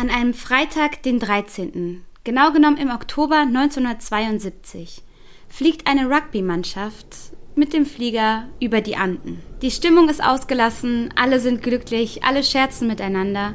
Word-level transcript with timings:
An 0.00 0.08
einem 0.08 0.32
Freitag, 0.32 1.02
den 1.02 1.18
13., 1.18 2.02
genau 2.24 2.52
genommen 2.52 2.78
im 2.78 2.88
Oktober 2.88 3.40
1972, 3.40 5.02
fliegt 5.50 5.86
eine 5.86 6.08
Rugby-Mannschaft 6.08 7.04
mit 7.54 7.74
dem 7.74 7.84
Flieger 7.84 8.48
über 8.60 8.80
die 8.80 8.96
Anden. 8.96 9.42
Die 9.60 9.70
Stimmung 9.70 10.08
ist 10.08 10.24
ausgelassen, 10.24 11.12
alle 11.16 11.38
sind 11.38 11.62
glücklich, 11.62 12.24
alle 12.24 12.42
scherzen 12.42 12.88
miteinander. 12.88 13.52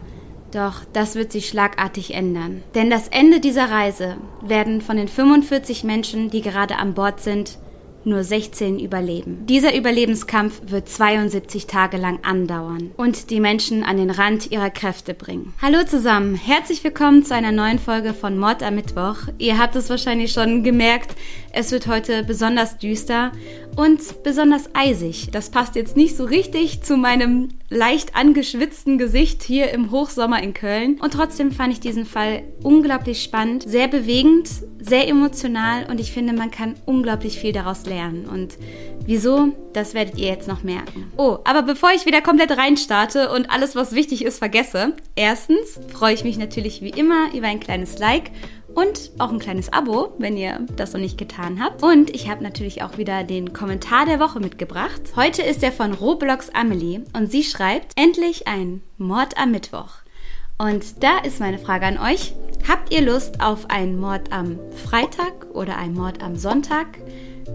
Doch 0.51 0.83
das 0.93 1.15
wird 1.15 1.31
sich 1.31 1.49
schlagartig 1.49 2.13
ändern. 2.13 2.61
Denn 2.75 2.91
das 2.91 3.07
Ende 3.07 3.39
dieser 3.39 3.71
Reise 3.71 4.17
werden 4.43 4.81
von 4.81 4.97
den 4.97 5.07
45 5.07 5.83
Menschen, 5.83 6.29
die 6.29 6.41
gerade 6.41 6.75
an 6.75 6.93
Bord 6.93 7.21
sind, 7.21 7.57
nur 8.05 8.23
16 8.23 8.79
überleben. 8.79 9.45
Dieser 9.47 9.75
Überlebenskampf 9.75 10.61
wird 10.67 10.87
72 10.87 11.67
Tage 11.67 11.97
lang 11.97 12.19
andauern 12.23 12.91
und 12.97 13.29
die 13.29 13.39
Menschen 13.39 13.83
an 13.83 13.97
den 13.97 14.09
Rand 14.09 14.51
ihrer 14.51 14.69
Kräfte 14.69 15.13
bringen. 15.13 15.53
Hallo 15.61 15.83
zusammen, 15.85 16.35
herzlich 16.35 16.83
willkommen 16.83 17.23
zu 17.23 17.33
einer 17.33 17.51
neuen 17.51 17.79
Folge 17.79 18.13
von 18.13 18.37
Mord 18.37 18.63
am 18.63 18.75
Mittwoch. 18.75 19.17
Ihr 19.37 19.57
habt 19.57 19.75
es 19.75 19.89
wahrscheinlich 19.89 20.31
schon 20.31 20.63
gemerkt, 20.63 21.15
es 21.51 21.71
wird 21.71 21.87
heute 21.87 22.23
besonders 22.23 22.77
düster 22.77 23.31
und 23.75 24.23
besonders 24.23 24.69
eisig. 24.73 25.29
Das 25.31 25.49
passt 25.49 25.75
jetzt 25.75 25.97
nicht 25.97 26.15
so 26.15 26.25
richtig 26.25 26.81
zu 26.81 26.97
meinem 26.97 27.49
leicht 27.69 28.15
angeschwitzten 28.15 28.97
Gesicht 28.97 29.43
hier 29.43 29.71
im 29.71 29.91
Hochsommer 29.91 30.41
in 30.41 30.53
Köln. 30.53 30.99
Und 31.01 31.13
trotzdem 31.13 31.51
fand 31.51 31.73
ich 31.73 31.79
diesen 31.79 32.05
Fall 32.05 32.43
unglaublich 32.61 33.23
spannend, 33.23 33.63
sehr 33.67 33.87
bewegend, 33.87 34.49
sehr 34.79 35.07
emotional 35.07 35.87
und 35.89 35.99
ich 35.99 36.11
finde, 36.11 36.33
man 36.33 36.51
kann 36.51 36.75
unglaublich 36.85 37.39
viel 37.39 37.51
daraus 37.51 37.85
lernen. 37.85 38.27
Und 38.27 38.57
wieso, 39.05 39.49
das 39.73 39.93
werdet 39.93 40.19
ihr 40.19 40.27
jetzt 40.27 40.47
noch 40.47 40.63
merken. 40.63 41.11
Oh, 41.17 41.39
aber 41.43 41.63
bevor 41.63 41.89
ich 41.95 42.05
wieder 42.05 42.21
komplett 42.21 42.51
reinstarte 42.51 43.31
und 43.31 43.49
alles, 43.49 43.75
was 43.75 43.95
wichtig 43.95 44.23
ist, 44.23 44.37
vergesse, 44.37 44.93
erstens 45.15 45.79
freue 45.91 46.13
ich 46.13 46.23
mich 46.23 46.37
natürlich 46.37 46.81
wie 46.81 46.89
immer 46.89 47.33
über 47.33 47.47
ein 47.47 47.59
kleines 47.59 47.97
Like 47.97 48.31
und 48.75 49.11
auch 49.17 49.31
ein 49.31 49.39
kleines 49.39 49.73
Abo, 49.73 50.13
wenn 50.19 50.37
ihr 50.37 50.59
das 50.75 50.93
noch 50.93 50.99
nicht 50.99 51.17
getan 51.17 51.63
habt. 51.63 51.81
Und 51.81 52.13
ich 52.13 52.29
habe 52.29 52.43
natürlich 52.43 52.83
auch 52.83 52.97
wieder 52.97 53.23
den 53.23 53.53
Kommentar 53.53 54.05
der 54.05 54.19
Woche 54.19 54.39
mitgebracht. 54.39 55.01
Heute 55.15 55.41
ist 55.41 55.63
er 55.63 55.71
von 55.71 55.93
Roblox 55.93 56.49
Amelie 56.49 57.01
und 57.13 57.31
sie 57.31 57.43
schreibt, 57.43 57.93
endlich 57.95 58.47
ein 58.47 58.81
Mord 58.97 59.37
am 59.37 59.51
Mittwoch. 59.51 59.99
Und 60.57 61.03
da 61.03 61.17
ist 61.19 61.39
meine 61.39 61.57
Frage 61.57 61.85
an 61.85 61.97
euch. 61.97 62.33
Habt 62.67 62.93
ihr 62.93 63.01
Lust 63.01 63.41
auf 63.41 63.69
einen 63.69 63.99
Mord 63.99 64.31
am 64.31 64.59
Freitag 64.85 65.47
oder 65.53 65.77
einen 65.77 65.95
Mord 65.95 66.21
am 66.23 66.35
Sonntag? 66.35 66.87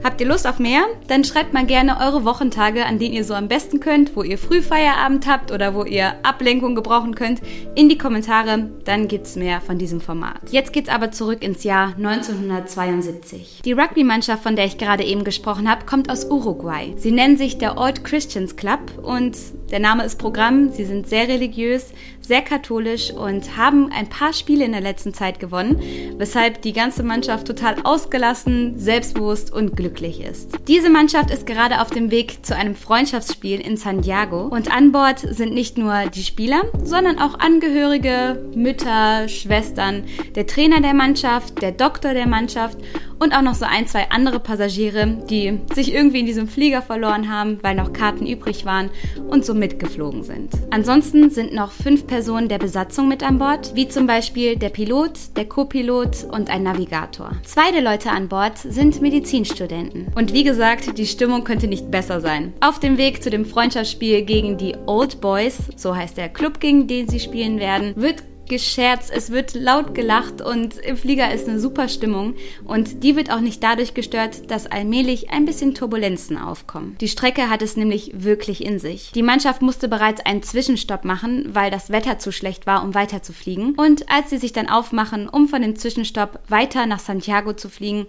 Habt 0.02 0.20
ihr 0.20 0.26
Lust 0.26 0.46
auf 0.46 0.58
mehr? 0.58 0.84
Dann 1.08 1.24
schreibt 1.24 1.52
mal 1.52 1.66
gerne 1.66 1.98
eure 2.00 2.24
Wochentage, 2.24 2.86
an 2.86 2.98
denen 2.98 3.14
ihr 3.14 3.24
so 3.24 3.34
am 3.34 3.48
besten 3.48 3.80
könnt, 3.80 4.16
wo 4.16 4.22
ihr 4.22 4.38
Frühfeierabend 4.38 5.26
habt 5.26 5.52
oder 5.52 5.74
wo 5.74 5.84
ihr 5.84 6.14
Ablenkung 6.24 6.74
gebrauchen 6.74 7.14
könnt, 7.14 7.40
in 7.74 7.88
die 7.88 7.98
Kommentare. 7.98 8.70
Dann 8.84 9.08
gibt's 9.08 9.36
mehr 9.36 9.60
von 9.60 9.78
diesem 9.78 10.00
Format. 10.00 10.40
Jetzt 10.50 10.72
geht's 10.72 10.88
aber 10.88 11.10
zurück 11.10 11.42
ins 11.42 11.64
Jahr 11.64 11.94
1972. 11.96 13.60
Die 13.64 13.72
Rugby-Mannschaft, 13.72 14.42
von 14.42 14.56
der 14.56 14.64
ich 14.64 14.78
gerade 14.78 15.04
eben 15.04 15.24
gesprochen 15.24 15.68
habe, 15.68 15.84
kommt 15.84 16.10
aus 16.10 16.24
Uruguay. 16.24 16.94
Sie 16.96 17.10
nennen 17.10 17.36
sich 17.36 17.58
der 17.58 17.76
Old 17.76 18.04
Christians 18.04 18.56
Club 18.56 18.80
und 19.02 19.36
der 19.70 19.80
Name 19.80 20.04
ist 20.04 20.18
Programm. 20.18 20.70
Sie 20.70 20.84
sind 20.84 21.08
sehr 21.08 21.28
religiös, 21.28 21.92
sehr 22.30 22.42
katholisch 22.42 23.10
und 23.10 23.56
haben 23.56 23.90
ein 23.90 24.08
paar 24.08 24.32
Spiele 24.32 24.64
in 24.64 24.70
der 24.70 24.80
letzten 24.80 25.12
Zeit 25.12 25.40
gewonnen, 25.40 25.82
weshalb 26.16 26.62
die 26.62 26.72
ganze 26.72 27.02
Mannschaft 27.02 27.44
total 27.44 27.74
ausgelassen, 27.82 28.78
selbstbewusst 28.78 29.52
und 29.52 29.76
glücklich 29.76 30.20
ist. 30.20 30.52
Diese 30.68 30.90
Mannschaft 30.90 31.32
ist 31.32 31.44
gerade 31.44 31.80
auf 31.80 31.90
dem 31.90 32.12
Weg 32.12 32.46
zu 32.46 32.54
einem 32.54 32.76
Freundschaftsspiel 32.76 33.60
in 33.60 33.76
Santiago 33.76 34.42
und 34.42 34.72
an 34.72 34.92
Bord 34.92 35.18
sind 35.18 35.54
nicht 35.54 35.76
nur 35.76 36.04
die 36.14 36.22
Spieler, 36.22 36.62
sondern 36.84 37.18
auch 37.18 37.40
Angehörige, 37.40 38.40
Mütter, 38.54 39.26
Schwestern, 39.26 40.04
der 40.36 40.46
Trainer 40.46 40.80
der 40.80 40.94
Mannschaft, 40.94 41.60
der 41.60 41.72
Doktor 41.72 42.14
der 42.14 42.28
Mannschaft 42.28 42.78
und 43.20 43.34
auch 43.34 43.42
noch 43.42 43.54
so 43.54 43.66
ein, 43.66 43.86
zwei 43.86 44.10
andere 44.10 44.40
Passagiere, 44.40 45.06
die 45.28 45.60
sich 45.72 45.94
irgendwie 45.94 46.20
in 46.20 46.26
diesem 46.26 46.48
Flieger 46.48 46.82
verloren 46.82 47.30
haben, 47.30 47.58
weil 47.62 47.76
noch 47.76 47.92
Karten 47.92 48.26
übrig 48.26 48.64
waren 48.64 48.90
und 49.28 49.44
so 49.44 49.54
mitgeflogen 49.54 50.24
sind. 50.24 50.50
Ansonsten 50.70 51.30
sind 51.30 51.54
noch 51.54 51.70
fünf 51.70 52.06
Personen 52.06 52.48
der 52.48 52.58
Besatzung 52.58 53.08
mit 53.08 53.22
an 53.22 53.38
Bord, 53.38 53.74
wie 53.74 53.88
zum 53.88 54.06
Beispiel 54.06 54.56
der 54.56 54.70
Pilot, 54.70 55.36
der 55.36 55.44
Co-Pilot 55.44 56.24
und 56.32 56.50
ein 56.50 56.62
Navigator. 56.62 57.32
Zwei 57.44 57.70
der 57.70 57.82
Leute 57.82 58.10
an 58.10 58.28
Bord 58.28 58.58
sind 58.58 59.02
Medizinstudenten. 59.02 60.08
Und 60.14 60.32
wie 60.32 60.44
gesagt, 60.44 60.96
die 60.98 61.06
Stimmung 61.06 61.44
könnte 61.44 61.68
nicht 61.68 61.90
besser 61.90 62.20
sein. 62.20 62.54
Auf 62.60 62.80
dem 62.80 62.96
Weg 62.96 63.22
zu 63.22 63.28
dem 63.28 63.44
Freundschaftsspiel 63.44 64.22
gegen 64.22 64.56
die 64.56 64.74
Old 64.86 65.20
Boys, 65.20 65.58
so 65.76 65.94
heißt 65.94 66.16
der 66.16 66.30
Club, 66.30 66.58
gegen 66.58 66.86
den 66.86 67.08
sie 67.08 67.20
spielen 67.20 67.58
werden, 67.58 67.92
wird 67.96 68.22
gescherzt, 68.50 69.10
es 69.14 69.30
wird 69.30 69.54
laut 69.54 69.94
gelacht 69.94 70.42
und 70.42 70.76
im 70.76 70.96
Flieger 70.96 71.32
ist 71.32 71.48
eine 71.48 71.60
super 71.60 71.88
Stimmung 71.88 72.34
und 72.64 73.02
die 73.02 73.16
wird 73.16 73.32
auch 73.32 73.40
nicht 73.40 73.62
dadurch 73.62 73.94
gestört, 73.94 74.50
dass 74.50 74.66
allmählich 74.66 75.30
ein 75.30 75.46
bisschen 75.46 75.74
Turbulenzen 75.74 76.36
aufkommen. 76.36 76.96
Die 77.00 77.08
Strecke 77.08 77.48
hat 77.48 77.62
es 77.62 77.76
nämlich 77.76 78.10
wirklich 78.12 78.62
in 78.62 78.78
sich. 78.78 79.12
Die 79.12 79.22
Mannschaft 79.22 79.62
musste 79.62 79.88
bereits 79.88 80.20
einen 80.20 80.42
Zwischenstopp 80.42 81.04
machen, 81.04 81.54
weil 81.54 81.70
das 81.70 81.90
Wetter 81.90 82.18
zu 82.18 82.32
schlecht 82.32 82.66
war, 82.66 82.82
um 82.82 82.94
weiter 82.94 83.22
zu 83.22 83.32
fliegen 83.32 83.74
und 83.76 84.10
als 84.10 84.30
sie 84.30 84.38
sich 84.38 84.52
dann 84.52 84.68
aufmachen, 84.68 85.28
um 85.28 85.48
von 85.48 85.62
dem 85.62 85.76
Zwischenstopp 85.76 86.40
weiter 86.48 86.86
nach 86.86 86.98
Santiago 86.98 87.54
zu 87.54 87.70
fliegen, 87.70 88.08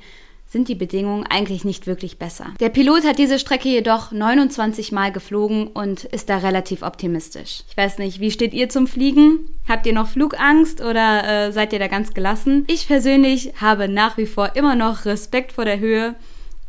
sind 0.52 0.68
die 0.68 0.76
Bedingungen 0.76 1.26
eigentlich 1.26 1.64
nicht 1.64 1.88
wirklich 1.88 2.20
besser. 2.20 2.48
Der 2.60 2.70
Pilot 2.70 3.06
hat 3.06 3.18
diese 3.18 3.40
Strecke 3.40 3.70
jedoch 3.70 4.12
29 4.12 4.92
Mal 4.92 5.12
geflogen 5.12 5.68
und 5.68 6.04
ist 6.04 6.30
da 6.30 6.38
relativ 6.38 6.82
optimistisch. 6.82 7.64
Ich 7.70 7.78
weiß 7.78 8.00
nicht, 8.00 8.20
wie 8.20 8.32
steht 8.32 8.54
ihr 8.54 8.68
zum 8.68 8.86
Fliegen? 8.86 9.40
Habt 9.68 9.86
ihr 9.86 9.94
noch 9.94 10.10
Flugangst 10.10 10.82
oder 10.82 11.48
äh, 11.48 11.52
seid 11.54 11.72
ihr 11.72 11.80
da 11.80 11.88
ganz 11.88 12.14
gelassen? 12.14 12.66
Ich 12.68 12.88
persönlich 12.88 13.54
habe 13.62 13.88
nach 13.88 14.18
wie 14.18 14.26
vor 14.26 14.56
immer 14.56 14.76
noch 14.76 15.06
Respekt 15.06 15.54
vor 15.54 15.64
der 15.64 15.80
Höhe 15.80 16.16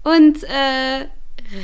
und 0.05 0.45
äh, 0.45 1.07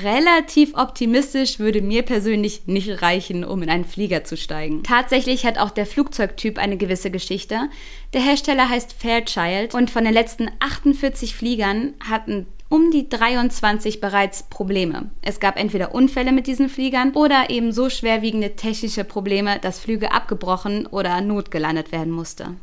relativ 0.02 0.74
optimistisch 0.74 1.58
würde 1.58 1.82
mir 1.82 2.02
persönlich 2.02 2.62
nicht 2.66 3.02
reichen, 3.02 3.44
um 3.44 3.62
in 3.62 3.70
einen 3.70 3.84
Flieger 3.84 4.24
zu 4.24 4.36
steigen. 4.36 4.82
Tatsächlich 4.82 5.46
hat 5.46 5.58
auch 5.58 5.70
der 5.70 5.86
Flugzeugtyp 5.86 6.58
eine 6.58 6.76
gewisse 6.76 7.10
Geschichte. 7.10 7.68
Der 8.12 8.20
Hersteller 8.20 8.68
heißt 8.68 8.92
Fairchild 8.92 9.74
und 9.74 9.90
von 9.90 10.04
den 10.04 10.12
letzten 10.12 10.50
48 10.60 11.34
Fliegern 11.34 11.94
hatten 12.08 12.46
um 12.68 12.90
die 12.90 13.08
23 13.08 14.00
bereits 14.00 14.42
Probleme. 14.42 15.10
Es 15.22 15.40
gab 15.40 15.58
entweder 15.58 15.94
Unfälle 15.94 16.32
mit 16.32 16.46
diesen 16.46 16.68
Fliegern 16.68 17.12
oder 17.12 17.48
eben 17.48 17.72
so 17.72 17.88
schwerwiegende 17.88 18.56
technische 18.56 19.04
Probleme, 19.04 19.58
dass 19.58 19.80
Flüge 19.80 20.12
abgebrochen 20.12 20.86
oder 20.86 21.20
notgelandet 21.22 21.92
werden 21.92 22.12
musste. 22.12 22.56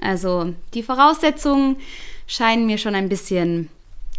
Also 0.00 0.54
die 0.72 0.82
Voraussetzungen 0.82 1.76
scheinen 2.26 2.64
mir 2.64 2.78
schon 2.78 2.94
ein 2.94 3.10
bisschen 3.10 3.68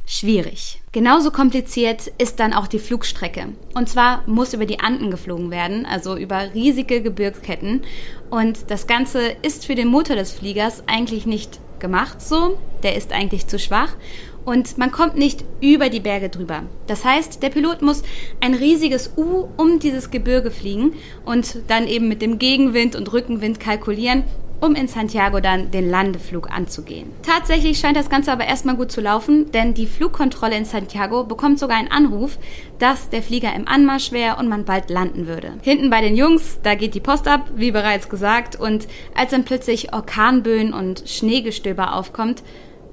schwierig. 0.06 0.81
Genauso 0.94 1.32
kompliziert 1.32 2.12
ist 2.18 2.42
dann 2.42 2.54
auch 2.54 2.68
die 2.68 2.78
Flugstrecke. 2.78 3.48
Und 3.74 3.88
zwar 3.88 4.24
muss 4.28 4.54
über 4.54 4.66
die 4.66 4.82
Anden 4.82 5.10
geflogen 5.10 5.50
werden, 5.50 5.86
also 5.86 6.18
über 6.18 6.54
riesige 6.54 7.02
Gebirgsketten. 7.02 7.84
Und 8.30 8.70
das 8.70 8.88
Ganze 8.88 9.22
ist 9.42 9.66
für 9.66 9.76
den 9.76 9.88
Motor 9.88 10.18
des 10.18 10.34
Fliegers 10.34 10.84
eigentlich 10.88 11.26
nicht 11.26 11.62
gemacht 11.80 12.22
so. 12.22 12.58
Der 12.84 12.98
ist 12.98 13.14
eigentlich 13.14 13.48
zu 13.48 13.58
schwach. 13.58 13.96
Und 14.44 14.78
man 14.78 14.92
kommt 14.92 15.16
nicht 15.16 15.46
über 15.62 15.88
die 15.88 16.02
Berge 16.02 16.28
drüber. 16.28 16.64
Das 16.88 17.06
heißt, 17.06 17.42
der 17.42 17.50
Pilot 17.52 17.82
muss 17.82 18.04
ein 18.42 18.54
riesiges 18.54 19.14
U 19.16 19.48
um 19.56 19.80
dieses 19.80 20.12
Gebirge 20.12 20.52
fliegen 20.52 20.94
und 21.24 21.60
dann 21.68 21.88
eben 21.88 22.10
mit 22.10 22.22
dem 22.22 22.38
Gegenwind 22.38 22.98
und 22.98 23.14
Rückenwind 23.14 23.62
kalkulieren, 23.62 24.24
um 24.62 24.76
in 24.76 24.88
Santiago 24.88 25.40
dann 25.40 25.72
den 25.72 25.90
Landeflug 25.90 26.50
anzugehen. 26.52 27.12
Tatsächlich 27.24 27.80
scheint 27.80 27.98
das 27.98 28.10
Ganze 28.10 28.32
aber 28.32 28.46
erstmal 28.46 28.76
gut 28.76 28.92
zu 28.92 29.02
laufen, 29.02 29.52
denn 29.52 29.74
die 29.74 29.88
Flugkontrolle 29.88 30.56
in 30.56 30.66
Santiago 30.66 31.24
bekommt 31.24 31.60
sogar 31.60 31.78
einen 31.78 31.92
Anruf, 31.92 32.38
dass 32.80 33.10
der 33.10 33.24
Flieger 33.24 33.54
im 33.54 33.68
Anmarsch 33.68 34.12
wäre 34.12 34.38
und 34.38 34.48
man 34.48 34.64
bald 34.64 34.90
landen 34.90 35.28
würde. 35.28 35.54
Hinten 35.64 35.90
bei 35.90 36.02
den 36.02 36.16
Jungs, 36.16 36.60
da 36.64 36.76
geht 36.76 36.94
die 36.94 37.00
Post 37.00 37.28
ab, 37.28 37.50
wie 37.56 37.72
bereits 37.72 38.08
gesagt, 38.08 38.56
und 38.56 38.88
als 39.16 39.32
dann 39.32 39.46
plötzlich 39.46 39.94
Orkanböen 39.94 40.74
und 40.74 41.04
Schneegestöber 41.08 41.96
aufkommt, 41.96 42.44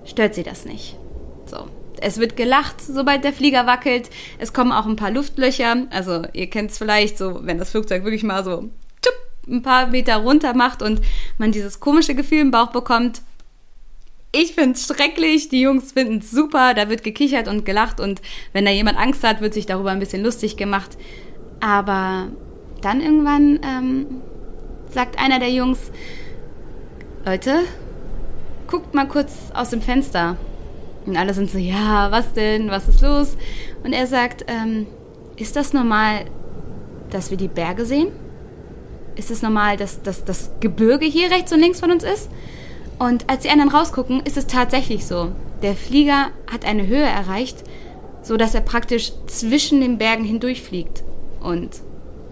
stört 0.05 0.35
sie 0.35 0.43
das 0.43 0.65
nicht. 0.65 0.97
So, 1.45 1.67
es 2.01 2.19
wird 2.19 2.37
gelacht, 2.37 2.81
sobald 2.81 3.25
der 3.25 3.33
Flieger 3.33 3.67
wackelt. 3.67 4.09
Es 4.39 4.53
kommen 4.53 4.73
auch 4.73 4.87
ein 4.87 4.97
paar 4.97 5.11
Luftlöcher. 5.11 5.87
Also 5.91 6.23
ihr 6.33 6.49
kennt 6.49 6.71
es 6.71 6.79
vielleicht 6.79 7.19
so, 7.19 7.41
wenn 7.43 7.59
das 7.59 7.71
Flugzeug 7.71 8.05
wirklich 8.05 8.23
mal 8.23 8.45
so 8.45 8.71
ein 9.49 9.63
paar 9.63 9.89
Meter 9.89 10.17
runter 10.17 10.55
macht 10.55 10.83
und 10.83 11.01
man 11.39 11.53
dieses 11.53 11.81
komische 11.81 12.15
Gefühl 12.15 12.41
im 12.41 12.51
Bauch 12.51 12.71
bekommt. 12.71 13.23
Ich 14.31 14.55
finde 14.55 14.73
es 14.73 14.87
schrecklich, 14.87 15.49
die 15.49 15.63
Jungs 15.63 15.93
finden 15.93 16.19
es 16.19 16.31
super, 16.31 16.75
da 16.75 16.91
wird 16.91 17.03
gekichert 17.03 17.49
und 17.49 17.65
gelacht 17.65 17.99
und 17.99 18.21
wenn 18.53 18.67
da 18.67 18.71
jemand 18.71 18.99
Angst 18.99 19.25
hat, 19.25 19.41
wird 19.41 19.55
sich 19.55 19.67
darüber 19.67 19.91
ein 19.91 20.01
bisschen 20.01 20.23
lustig 20.23 20.57
gemacht. 20.57 20.99
Aber 21.61 22.29
dann 22.83 23.01
irgendwann 23.01 23.59
ähm, 23.63 24.07
sagt 24.91 25.19
einer 25.19 25.39
der 25.39 25.51
Jungs, 25.51 25.91
Leute, 27.25 27.61
guckt 28.67 28.95
mal 28.95 29.09
kurz 29.09 29.51
aus 29.55 29.71
dem 29.71 29.81
Fenster. 29.81 30.37
Und 31.07 31.17
alle 31.17 31.33
sind 31.33 31.51
so, 31.51 31.59
ja, 31.59 32.11
was 32.11 32.33
denn, 32.35 32.71
was 32.71 32.87
ist 32.89 33.01
los? 33.01 33.37
Und 33.83 33.93
er 33.95 34.07
sagt, 34.07 34.45
ähm, 34.47 34.87
ist 35.37 35.57
das 35.57 35.73
normal, 35.73 36.27
dass 37.11 37.31
wir 37.31 37.39
die 37.39 37.49
Berge 37.49 37.87
sehen? 37.87 38.09
Ist 39.19 39.33
es 39.33 39.43
normal, 39.43 39.77
dass, 39.77 40.01
dass 40.03 40.25
das 40.25 40.53
Gebirge 40.61 41.05
hier 41.05 41.31
rechts 41.31 41.53
und 41.53 41.61
links 41.61 41.81
von 41.81 41.91
uns 41.91 42.05
ist? 42.05 42.31
Und 42.99 43.29
als 43.29 43.43
die 43.43 43.51
anderen 43.51 43.71
rausgucken, 43.71 44.23
ist 44.25 44.37
es 44.37 44.47
tatsächlich 44.47 45.07
so. 45.07 45.33
Der 45.63 45.75
Flieger 45.75 46.29
hat 46.51 46.65
eine 46.65 46.87
Höhe 46.87 47.05
erreicht, 47.05 47.65
so 48.23 48.37
dass 48.37 48.55
er 48.55 48.61
praktisch 48.61 49.13
zwischen 49.27 49.81
den 49.81 49.99
Bergen 49.99 50.25
hindurchfliegt 50.25 51.03
und 51.41 51.71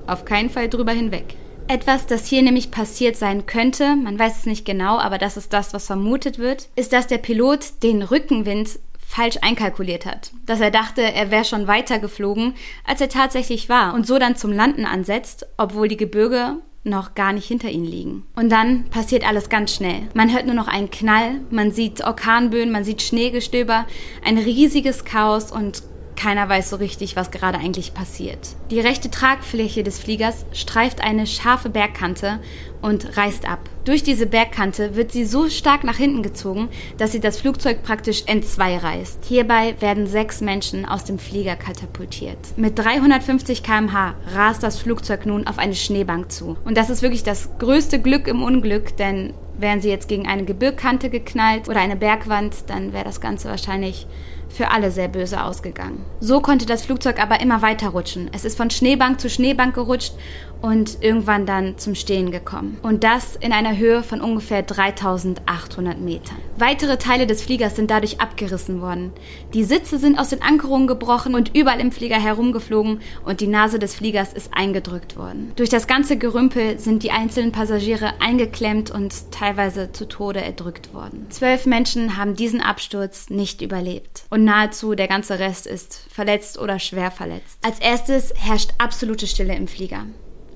auf 0.06 0.24
keinen 0.24 0.48
Fall 0.48 0.68
drüber 0.68 0.92
hinweg. 0.92 1.34
Etwas, 1.68 2.06
das 2.06 2.26
hier 2.26 2.42
nämlich 2.42 2.70
passiert 2.70 3.16
sein 3.16 3.46
könnte, 3.46 3.96
man 3.96 4.16
weiß 4.16 4.38
es 4.38 4.46
nicht 4.46 4.64
genau, 4.64 4.98
aber 4.98 5.18
das 5.18 5.36
ist 5.36 5.52
das, 5.52 5.74
was 5.74 5.86
vermutet 5.86 6.38
wird, 6.38 6.68
ist, 6.76 6.92
dass 6.92 7.08
der 7.08 7.18
Pilot 7.18 7.82
den 7.82 8.02
Rückenwind 8.02 8.78
falsch 9.04 9.38
einkalkuliert 9.42 10.06
hat. 10.06 10.30
Dass 10.46 10.60
er 10.60 10.70
dachte, 10.70 11.02
er 11.02 11.32
wäre 11.32 11.44
schon 11.44 11.66
weiter 11.66 11.98
geflogen, 11.98 12.54
als 12.84 13.00
er 13.00 13.08
tatsächlich 13.08 13.68
war 13.68 13.94
und 13.94 14.06
so 14.06 14.18
dann 14.18 14.36
zum 14.36 14.52
Landen 14.52 14.84
ansetzt, 14.84 15.46
obwohl 15.56 15.88
die 15.88 15.96
Gebirge 15.96 16.58
noch 16.86 17.14
gar 17.14 17.32
nicht 17.32 17.46
hinter 17.46 17.68
ihnen 17.68 17.84
liegen. 17.84 18.24
Und 18.36 18.50
dann 18.50 18.84
passiert 18.84 19.26
alles 19.26 19.48
ganz 19.48 19.74
schnell. 19.74 20.02
Man 20.14 20.32
hört 20.32 20.46
nur 20.46 20.54
noch 20.54 20.68
einen 20.68 20.90
Knall, 20.90 21.40
man 21.50 21.70
sieht 21.72 22.04
Orkanböen, 22.04 22.70
man 22.70 22.84
sieht 22.84 23.02
Schneegestöber, 23.02 23.86
ein 24.24 24.38
riesiges 24.38 25.04
Chaos 25.04 25.52
und 25.52 25.82
keiner 26.16 26.48
weiß 26.48 26.70
so 26.70 26.76
richtig, 26.76 27.14
was 27.14 27.30
gerade 27.30 27.58
eigentlich 27.58 27.92
passiert. 27.92 28.56
Die 28.70 28.80
rechte 28.80 29.10
Tragfläche 29.10 29.82
des 29.82 29.98
Fliegers 29.98 30.46
streift 30.52 31.02
eine 31.02 31.26
scharfe 31.26 31.68
Bergkante 31.68 32.40
und 32.86 33.16
reißt 33.16 33.48
ab. 33.48 33.58
Durch 33.84 34.04
diese 34.04 34.26
Bergkante 34.26 34.94
wird 34.94 35.10
sie 35.10 35.24
so 35.24 35.48
stark 35.48 35.82
nach 35.82 35.96
hinten 35.96 36.22
gezogen, 36.22 36.68
dass 36.98 37.10
sie 37.10 37.18
das 37.18 37.40
Flugzeug 37.40 37.82
praktisch 37.82 38.22
entzwei 38.26 38.76
reißt. 38.76 39.24
Hierbei 39.24 39.74
werden 39.80 40.06
sechs 40.06 40.40
Menschen 40.40 40.86
aus 40.86 41.02
dem 41.02 41.18
Flieger 41.18 41.56
katapultiert. 41.56 42.38
Mit 42.56 42.78
350 42.78 43.64
km/h 43.64 44.14
rast 44.32 44.62
das 44.62 44.78
Flugzeug 44.78 45.26
nun 45.26 45.48
auf 45.48 45.58
eine 45.58 45.74
Schneebank 45.74 46.30
zu. 46.30 46.56
Und 46.64 46.76
das 46.76 46.88
ist 46.88 47.02
wirklich 47.02 47.24
das 47.24 47.48
größte 47.58 48.00
Glück 48.00 48.28
im 48.28 48.40
Unglück, 48.40 48.96
denn 48.96 49.34
wären 49.58 49.80
sie 49.80 49.88
jetzt 49.88 50.08
gegen 50.08 50.28
eine 50.28 50.44
Gebirgkante 50.44 51.10
geknallt 51.10 51.68
oder 51.68 51.80
eine 51.80 51.96
Bergwand, 51.96 52.54
dann 52.68 52.92
wäre 52.92 53.04
das 53.04 53.20
Ganze 53.20 53.48
wahrscheinlich 53.48 54.06
für 54.48 54.70
alle 54.70 54.90
sehr 54.90 55.08
böse 55.08 55.42
ausgegangen. 55.42 56.04
So 56.20 56.40
konnte 56.40 56.66
das 56.66 56.84
Flugzeug 56.84 57.20
aber 57.20 57.40
immer 57.40 57.62
weiter 57.62 57.88
rutschen. 57.88 58.30
Es 58.32 58.44
ist 58.44 58.56
von 58.56 58.70
Schneebank 58.70 59.20
zu 59.20 59.28
Schneebank 59.28 59.74
gerutscht 59.74 60.14
und 60.62 60.98
irgendwann 61.02 61.46
dann 61.46 61.78
zum 61.78 61.94
Stehen 61.94 62.30
gekommen. 62.30 62.78
Und 62.82 63.04
das 63.04 63.36
in 63.36 63.52
einer 63.52 63.76
Höhe 63.76 64.02
von 64.02 64.20
ungefähr 64.20 64.62
3800 64.62 66.00
Metern. 66.00 66.36
Weitere 66.58 66.96
Teile 66.96 67.26
des 67.26 67.42
Fliegers 67.42 67.76
sind 67.76 67.90
dadurch 67.90 68.20
abgerissen 68.20 68.80
worden. 68.80 69.12
Die 69.52 69.64
Sitze 69.64 69.98
sind 69.98 70.18
aus 70.18 70.30
den 70.30 70.42
Ankerungen 70.42 70.86
gebrochen 70.86 71.34
und 71.34 71.54
überall 71.54 71.80
im 71.80 71.92
Flieger 71.92 72.20
herumgeflogen 72.20 73.00
und 73.24 73.40
die 73.40 73.46
Nase 73.46 73.78
des 73.78 73.94
Fliegers 73.94 74.32
ist 74.32 74.54
eingedrückt 74.54 75.16
worden. 75.16 75.52
Durch 75.56 75.68
das 75.68 75.86
ganze 75.86 76.16
Gerümpel 76.16 76.78
sind 76.78 77.02
die 77.02 77.10
einzelnen 77.10 77.52
Passagiere 77.52 78.20
eingeklemmt 78.20 78.90
und 78.90 79.30
teilweise 79.32 79.92
zu 79.92 80.08
Tode 80.08 80.40
erdrückt 80.40 80.94
worden. 80.94 81.26
Zwölf 81.30 81.66
Menschen 81.66 82.16
haben 82.16 82.36
diesen 82.36 82.60
Absturz 82.60 83.30
nicht 83.30 83.60
überlebt 83.62 84.24
und 84.30 84.44
nahezu 84.44 84.94
der 84.94 85.08
ganze 85.08 85.38
Rest 85.38 85.66
ist 85.66 86.06
verletzt 86.10 86.58
oder 86.58 86.78
schwer 86.78 87.10
verletzt. 87.10 87.58
Als 87.62 87.78
erstes 87.80 88.32
herrscht 88.36 88.70
absolute 88.78 89.26
Stille 89.26 89.54
im 89.54 89.68
Flieger. 89.68 90.06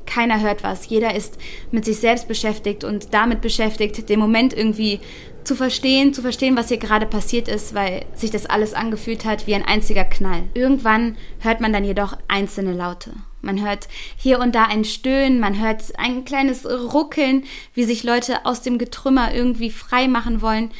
Keiner 0.06 0.40
hört 0.40 0.62
was. 0.62 0.88
Jeder 0.88 1.14
ist 1.14 1.38
mit 1.70 1.84
sich 1.84 1.98
selbst 1.98 2.26
beschäftigt 2.26 2.84
und 2.84 3.14
damit 3.14 3.40
beschäftigt, 3.40 4.08
den 4.08 4.18
Moment 4.18 4.52
irgendwie 4.52 5.00
zu 5.44 5.54
verstehen, 5.54 6.12
zu 6.12 6.22
verstehen, 6.22 6.56
was 6.56 6.68
hier 6.68 6.78
gerade 6.78 7.06
passiert 7.06 7.48
ist, 7.48 7.74
weil 7.74 8.04
sich 8.14 8.30
das 8.30 8.46
alles 8.46 8.74
angefühlt 8.74 9.24
hat 9.24 9.46
wie 9.46 9.54
ein 9.54 9.64
einziger 9.64 10.04
Knall. 10.04 10.42
Irgendwann 10.54 11.16
hört 11.38 11.60
man 11.60 11.72
dann 11.72 11.84
jedoch 11.84 12.16
einzelne 12.28 12.72
Laute. 12.72 13.12
Man 13.42 13.64
hört 13.64 13.88
hier 14.16 14.38
und 14.38 14.54
da 14.54 14.64
ein 14.64 14.84
Stöhnen, 14.84 15.40
man 15.40 15.58
hört 15.58 15.82
ein 15.98 16.24
kleines 16.24 16.66
Ruckeln, 16.66 17.44
wie 17.74 17.84
sich 17.84 18.02
Leute 18.04 18.44
aus 18.44 18.60
dem 18.62 18.78
Getrümmer 18.78 19.34
irgendwie 19.34 19.70
frei 19.70 20.08
machen 20.08 20.42
wollen, 20.42 20.70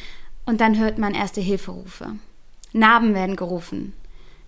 und 0.45 0.59
dann 0.59 0.77
hört 0.79 0.97
man 0.97 1.13
erste 1.13 1.39
Hilferufe. 1.39 2.15
Narben 2.73 3.13
werden 3.13 3.35
gerufen. 3.35 3.93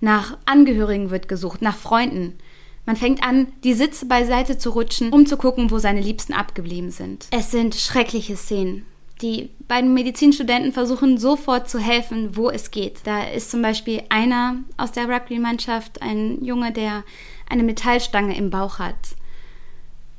Nach 0.02 0.38
Angehörigen 0.46 1.12
wird 1.12 1.28
gesucht, 1.28 1.62
nach 1.62 1.78
Freunden. 1.78 2.38
Man 2.86 2.96
fängt 2.98 3.24
an, 3.24 3.48
die 3.64 3.74
Sitze 3.74 4.06
beiseite 4.06 4.58
zu 4.58 4.72
rutschen, 4.72 5.12
um 5.12 5.26
zu 5.26 5.38
gucken, 5.38 5.72
wo 5.72 5.78
seine 5.78 6.02
Liebsten 6.02 6.34
abgeblieben 6.34 6.92
sind. 6.92 7.28
Es 7.32 7.52
sind 7.52 7.76
schreckliche 7.76 8.36
Szenen. 8.36 8.86
Die 9.22 9.52
beiden 9.70 9.94
Medizinstudenten 9.94 10.74
versuchen 10.74 11.18
sofort 11.18 11.70
zu 11.70 11.80
helfen, 11.80 12.36
wo 12.36 12.50
es 12.50 12.72
geht. 12.72 13.02
Da 13.06 13.24
ist 13.24 13.52
zum 13.52 13.62
Beispiel 13.62 14.04
einer 14.10 14.58
aus 14.76 14.92
der 14.92 15.08
Rugby-Mannschaft, 15.08 16.02
ein 16.02 16.44
Junge, 16.44 16.74
der 16.74 17.04
eine 17.50 17.64
Metallstange 17.64 18.36
im 18.36 18.50
Bauch 18.50 18.80
hat. 18.80 19.16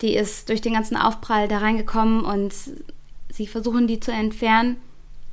Die 0.00 0.14
ist 0.14 0.48
durch 0.48 0.62
den 0.62 0.72
ganzen 0.72 0.96
Aufprall 0.96 1.48
da 1.48 1.58
reingekommen 1.58 2.24
und 2.24 2.54
sie 3.30 3.46
versuchen 3.46 3.86
die 3.86 4.00
zu 4.00 4.10
entfernen, 4.10 4.76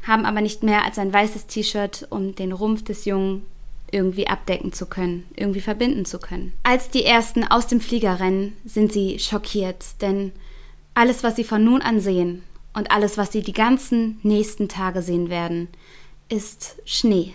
haben 0.05 0.25
aber 0.25 0.41
nicht 0.41 0.63
mehr 0.63 0.83
als 0.83 0.97
ein 0.97 1.13
weißes 1.13 1.47
T-Shirt 1.47 2.07
um 2.09 2.35
den 2.35 2.51
Rumpf 2.51 2.83
des 2.83 3.05
Jungen 3.05 3.45
irgendwie 3.91 4.27
abdecken 4.27 4.73
zu 4.73 4.85
können, 4.85 5.25
irgendwie 5.35 5.61
verbinden 5.61 6.05
zu 6.05 6.19
können. 6.19 6.53
Als 6.63 6.89
die 6.89 7.03
ersten 7.03 7.43
aus 7.43 7.67
dem 7.67 7.81
Flieger 7.81 8.19
rennen, 8.19 8.55
sind 8.65 8.91
sie 8.91 9.19
schockiert, 9.19 10.01
denn 10.01 10.31
alles, 10.93 11.23
was 11.23 11.35
sie 11.35 11.43
von 11.43 11.63
nun 11.63 11.81
an 11.81 11.99
sehen 11.99 12.43
und 12.73 12.91
alles, 12.91 13.17
was 13.17 13.31
sie 13.31 13.41
die 13.41 13.53
ganzen 13.53 14.19
nächsten 14.23 14.69
Tage 14.69 15.01
sehen 15.01 15.29
werden, 15.29 15.67
ist 16.29 16.77
Schnee 16.85 17.33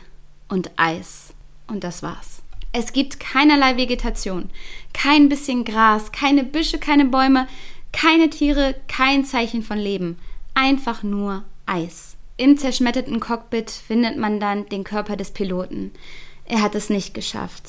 und 0.49 0.71
Eis. 0.77 1.35
Und 1.67 1.85
das 1.85 2.03
war's. 2.03 2.43
Es 2.73 2.93
gibt 2.93 3.21
keinerlei 3.21 3.77
Vegetation, 3.77 4.51
kein 4.93 5.29
bisschen 5.29 5.65
Gras, 5.65 6.13
keine 6.13 6.45
Büsche, 6.45 6.79
keine 6.79 7.07
Bäume, 7.07 7.49
keine 7.93 8.29
Tiere, 8.29 8.75
kein 8.89 9.25
Zeichen 9.25 9.63
von 9.63 9.79
Leben. 9.79 10.19
Einfach 10.55 11.03
nur 11.03 11.45
Eis. 11.65 12.17
Im 12.37 12.59
zerschmetterten 12.59 13.19
Cockpit 13.19 13.71
findet 13.71 14.19
man 14.19 14.41
dann 14.41 14.69
den 14.69 14.85
Körper 14.85 15.17
des 15.17 15.31
Piloten. 15.31 15.93
Er 16.47 16.63
hat 16.63 16.75
es 16.75 16.91
nicht 16.91 17.15
geschafft. 17.15 17.65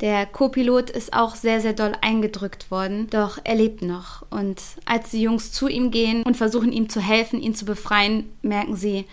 Der 0.00 0.26
Co-Pilot 0.26 0.90
ist 0.90 1.14
auch 1.14 1.34
sehr, 1.34 1.62
sehr 1.62 1.72
doll 1.72 1.92
eingedrückt 2.02 2.70
worden, 2.70 3.08
doch 3.08 3.38
er 3.44 3.54
lebt 3.54 3.80
noch. 3.80 4.26
Und 4.28 4.60
als 4.84 5.10
die 5.10 5.22
Jungs 5.22 5.52
zu 5.52 5.68
ihm 5.68 5.90
gehen 5.90 6.22
und 6.22 6.36
versuchen 6.36 6.70
ihm 6.70 6.90
zu 6.90 7.00
helfen, 7.00 7.40
ihn 7.40 7.54
zu 7.54 7.64
befreien, 7.64 8.30
merken 8.42 8.76
sie, 8.76 9.06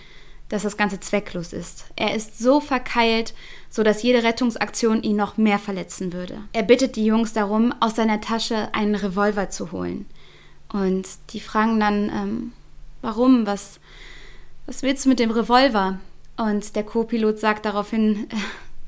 dass 0.50 0.64
das 0.64 0.76
Ganze 0.76 1.00
zwecklos 1.00 1.54
ist. 1.54 1.86
Er 1.96 2.14
ist 2.14 2.38
so 2.38 2.60
verkeilt, 2.60 3.34
sodass 3.70 4.04
jede 4.04 4.24
Rettungsaktion 4.24 5.02
ihn 5.02 5.16
noch 5.16 5.38
mehr 5.38 5.58
verletzen 5.58 6.12
würde. 6.12 6.38
Er 6.52 6.64
bittet 6.64 6.98
die 6.98 7.06
Jungs 7.06 7.32
darum, 7.32 7.74
aus 7.80 7.96
seiner 7.96 8.20
Tasche 8.20 8.68
einen 8.74 8.96
Revolver 8.96 9.50
zu 9.50 9.72
holen. 9.72 10.06
Und 10.72 11.08
die 11.30 11.40
fragen 11.40 11.80
dann, 11.80 12.10
ähm, 12.10 12.52
warum, 13.02 13.48
was, 13.48 13.80
was 14.66 14.84
willst 14.84 15.06
du 15.06 15.10
mit 15.10 15.20
dem 15.20 15.32
Revolver? 15.32 15.98
Und 16.36 16.76
der 16.76 16.84
Co-Pilot 16.84 17.40
sagt 17.40 17.66
daraufhin, 17.66 18.28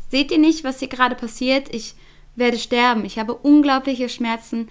Seht 0.10 0.32
ihr 0.32 0.38
nicht, 0.38 0.64
was 0.64 0.80
hier 0.80 0.88
gerade 0.88 1.16
passiert? 1.16 1.74
Ich 1.74 1.96
werde 2.36 2.58
sterben. 2.58 3.06
Ich 3.06 3.18
habe 3.18 3.34
unglaubliche 3.34 4.10
Schmerzen. 4.10 4.70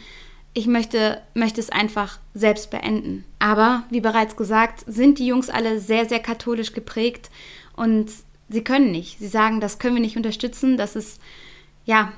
Ich 0.52 0.66
möchte, 0.66 1.20
möchte 1.34 1.60
es 1.60 1.70
einfach 1.70 2.18
selbst 2.34 2.70
beenden. 2.70 3.24
Aber, 3.38 3.84
wie 3.90 4.00
bereits 4.00 4.36
gesagt, 4.36 4.84
sind 4.86 5.18
die 5.18 5.26
Jungs 5.26 5.50
alle 5.50 5.80
sehr, 5.80 6.06
sehr 6.08 6.20
katholisch 6.20 6.72
geprägt 6.72 7.30
und 7.74 8.10
sie 8.48 8.62
können 8.62 8.92
nicht. 8.92 9.18
Sie 9.18 9.26
sagen, 9.26 9.60
das 9.60 9.78
können 9.78 9.96
wir 9.96 10.02
nicht 10.02 10.16
unterstützen. 10.16 10.76
Das 10.76 10.94
ist, 10.94 11.20
ja, 11.84 12.12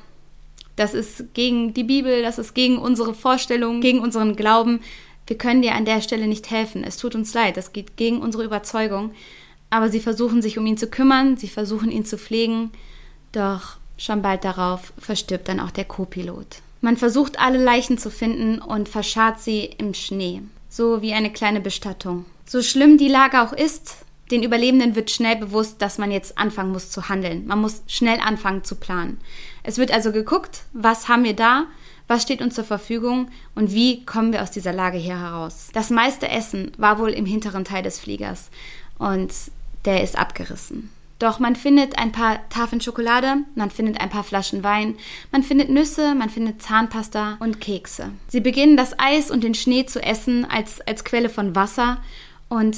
das 0.75 0.93
ist 0.93 1.33
gegen 1.33 1.73
die 1.73 1.85
Bibel, 1.85 2.23
das 2.23 2.39
ist 2.39 2.55
gegen 2.55 2.77
unsere 2.77 3.15
Vorstellungen, 3.15 3.81
gegen 3.81 4.01
unseren 4.01 4.37
Glauben. 4.37 4.81
Wir 5.27 5.39
können 5.39 5.63
dir 5.63 5.75
an 5.75 5.87
der 5.87 6.03
Stelle 6.03 6.27
nicht 6.27 6.51
helfen. 6.51 6.85
Es 6.85 6.99
tut 6.99 7.15
uns 7.15 7.33
leid, 7.33 7.57
das 7.57 7.73
geht 7.73 7.97
gegen 7.97 8.21
unsere 8.21 8.45
Überzeugung. 8.45 9.13
Aber 9.71 9.89
sie 9.89 10.01
versuchen 10.01 10.43
sich 10.43 10.59
um 10.59 10.67
ihn 10.67 10.77
zu 10.77 10.89
kümmern, 10.89 11.39
sie 11.39 11.49
versuchen 11.49 11.91
ihn 11.91 12.05
zu 12.05 12.19
pflegen 12.19 12.71
doch 13.33 13.77
schon 13.97 14.23
bald 14.23 14.45
darauf 14.45 14.93
verstirbt 14.99 15.49
dann 15.49 15.61
auch 15.61 15.71
der 15.71 15.85
Co-Pilot. 15.85 16.63
Man 16.81 16.97
versucht 16.97 17.39
alle 17.41 17.63
Leichen 17.63 17.99
zu 17.99 18.11
finden 18.11 18.59
und 18.61 18.89
verscharrt 18.89 19.41
sie 19.41 19.65
im 19.65 19.95
Schnee, 19.95 20.43
so 20.69 21.03
wie 21.03 21.15
eine 21.15 21.33
kleine 21.33 21.61
Bestattung. 21.61 22.27
So 22.45 22.63
schlimm 22.63 22.99
die 22.99 23.09
Lage 23.09 23.43
auch 23.43 23.53
ist, 23.53 23.97
den 24.31 24.43
Überlebenden 24.43 24.95
wird 24.97 25.11
schnell 25.11 25.37
bewusst, 25.37 25.81
dass 25.81 25.99
man 25.99 26.11
jetzt 26.11 26.37
anfangen 26.37 26.73
muss 26.73 26.91
zu 26.91 27.09
handeln. 27.09 27.47
Man 27.47 27.61
muss 27.61 27.83
schnell 27.87 28.19
anfangen 28.21 28.65
zu 28.65 28.75
planen. 28.75 29.19
Es 29.63 29.79
wird 29.79 29.93
also 29.93 30.13
geguckt, 30.13 30.63
was 30.73 31.09
haben 31.09 31.25
wir 31.25 31.35
da, 31.35 31.67
was 32.09 32.23
steht 32.23 32.41
uns 32.41 32.55
zur 32.55 32.65
Verfügung 32.65 33.31
und 33.55 33.73
wie 33.73 34.05
kommen 34.05 34.33
wir 34.33 34.43
aus 34.43 34.51
dieser 34.51 34.73
Lage 34.73 34.99
hier 34.99 35.19
heraus. 35.19 35.69
Das 35.73 35.91
meiste 35.91 36.29
Essen 36.29 36.73
war 36.77 36.99
wohl 36.99 37.11
im 37.11 37.27
hinteren 37.27 37.65
Teil 37.65 37.83
des 37.83 37.99
Fliegers 37.99 38.51
und 38.99 39.33
der 39.85 40.03
ist 40.03 40.19
abgerissen. 40.19 40.91
Doch 41.19 41.39
man 41.39 41.57
findet 41.57 41.99
ein 41.99 42.13
paar 42.13 42.47
Tafeln 42.51 42.81
Schokolade, 42.81 43.39
man 43.55 43.71
findet 43.71 44.01
ein 44.01 44.11
paar 44.11 44.25
Flaschen 44.25 44.63
Wein, 44.63 44.97
man 45.33 45.43
findet 45.43 45.71
Nüsse, 45.71 46.15
man 46.15 46.29
findet 46.29 46.61
Zahnpasta 46.61 47.39
und 47.41 47.61
Kekse. 47.61 48.13
Sie 48.29 48.41
beginnen 48.41 48.77
das 48.77 48.99
Eis 48.99 49.31
und 49.31 49.43
den 49.43 49.55
Schnee 49.55 49.87
zu 49.87 50.03
essen 50.03 50.45
als, 50.45 50.81
als 50.83 51.05
Quelle 51.05 51.31
von 51.31 51.55
Wasser 51.55 51.99
und 52.49 52.77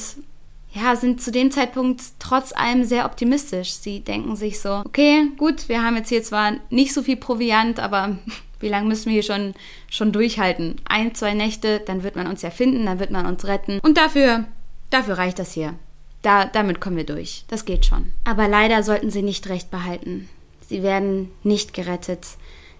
ja, 0.72 0.94
sind 0.94 1.20
zu 1.20 1.32
dem 1.32 1.50
Zeitpunkt 1.50 2.02
trotz 2.18 2.52
allem 2.52 2.84
sehr 2.84 3.06
optimistisch. 3.06 3.72
Sie 3.72 4.00
denken 4.00 4.36
sich 4.36 4.60
so, 4.60 4.82
okay, 4.84 5.30
gut, 5.36 5.68
wir 5.68 5.82
haben 5.82 5.96
jetzt 5.96 6.10
hier 6.10 6.22
zwar 6.22 6.52
nicht 6.70 6.92
so 6.92 7.02
viel 7.02 7.16
Proviant, 7.16 7.80
aber 7.80 8.18
Wie 8.60 8.68
lange 8.68 8.88
müssen 8.88 9.06
wir 9.06 9.12
hier 9.12 9.22
schon, 9.22 9.54
schon 9.88 10.12
durchhalten? 10.12 10.76
Ein, 10.84 11.14
zwei 11.14 11.34
Nächte, 11.34 11.80
dann 11.80 12.02
wird 12.02 12.16
man 12.16 12.26
uns 12.26 12.42
ja 12.42 12.50
finden, 12.50 12.86
dann 12.86 12.98
wird 12.98 13.10
man 13.10 13.26
uns 13.26 13.44
retten. 13.44 13.78
Und 13.80 13.96
dafür, 13.96 14.44
dafür 14.90 15.18
reicht 15.18 15.38
das 15.38 15.52
hier. 15.52 15.74
Da, 16.22 16.44
damit 16.44 16.80
kommen 16.80 16.96
wir 16.96 17.06
durch. 17.06 17.44
Das 17.48 17.64
geht 17.64 17.86
schon. 17.86 18.12
Aber 18.24 18.48
leider 18.48 18.82
sollten 18.82 19.10
sie 19.10 19.22
nicht 19.22 19.48
recht 19.48 19.70
behalten. 19.70 20.28
Sie 20.60 20.82
werden 20.82 21.30
nicht 21.42 21.74
gerettet 21.74 22.26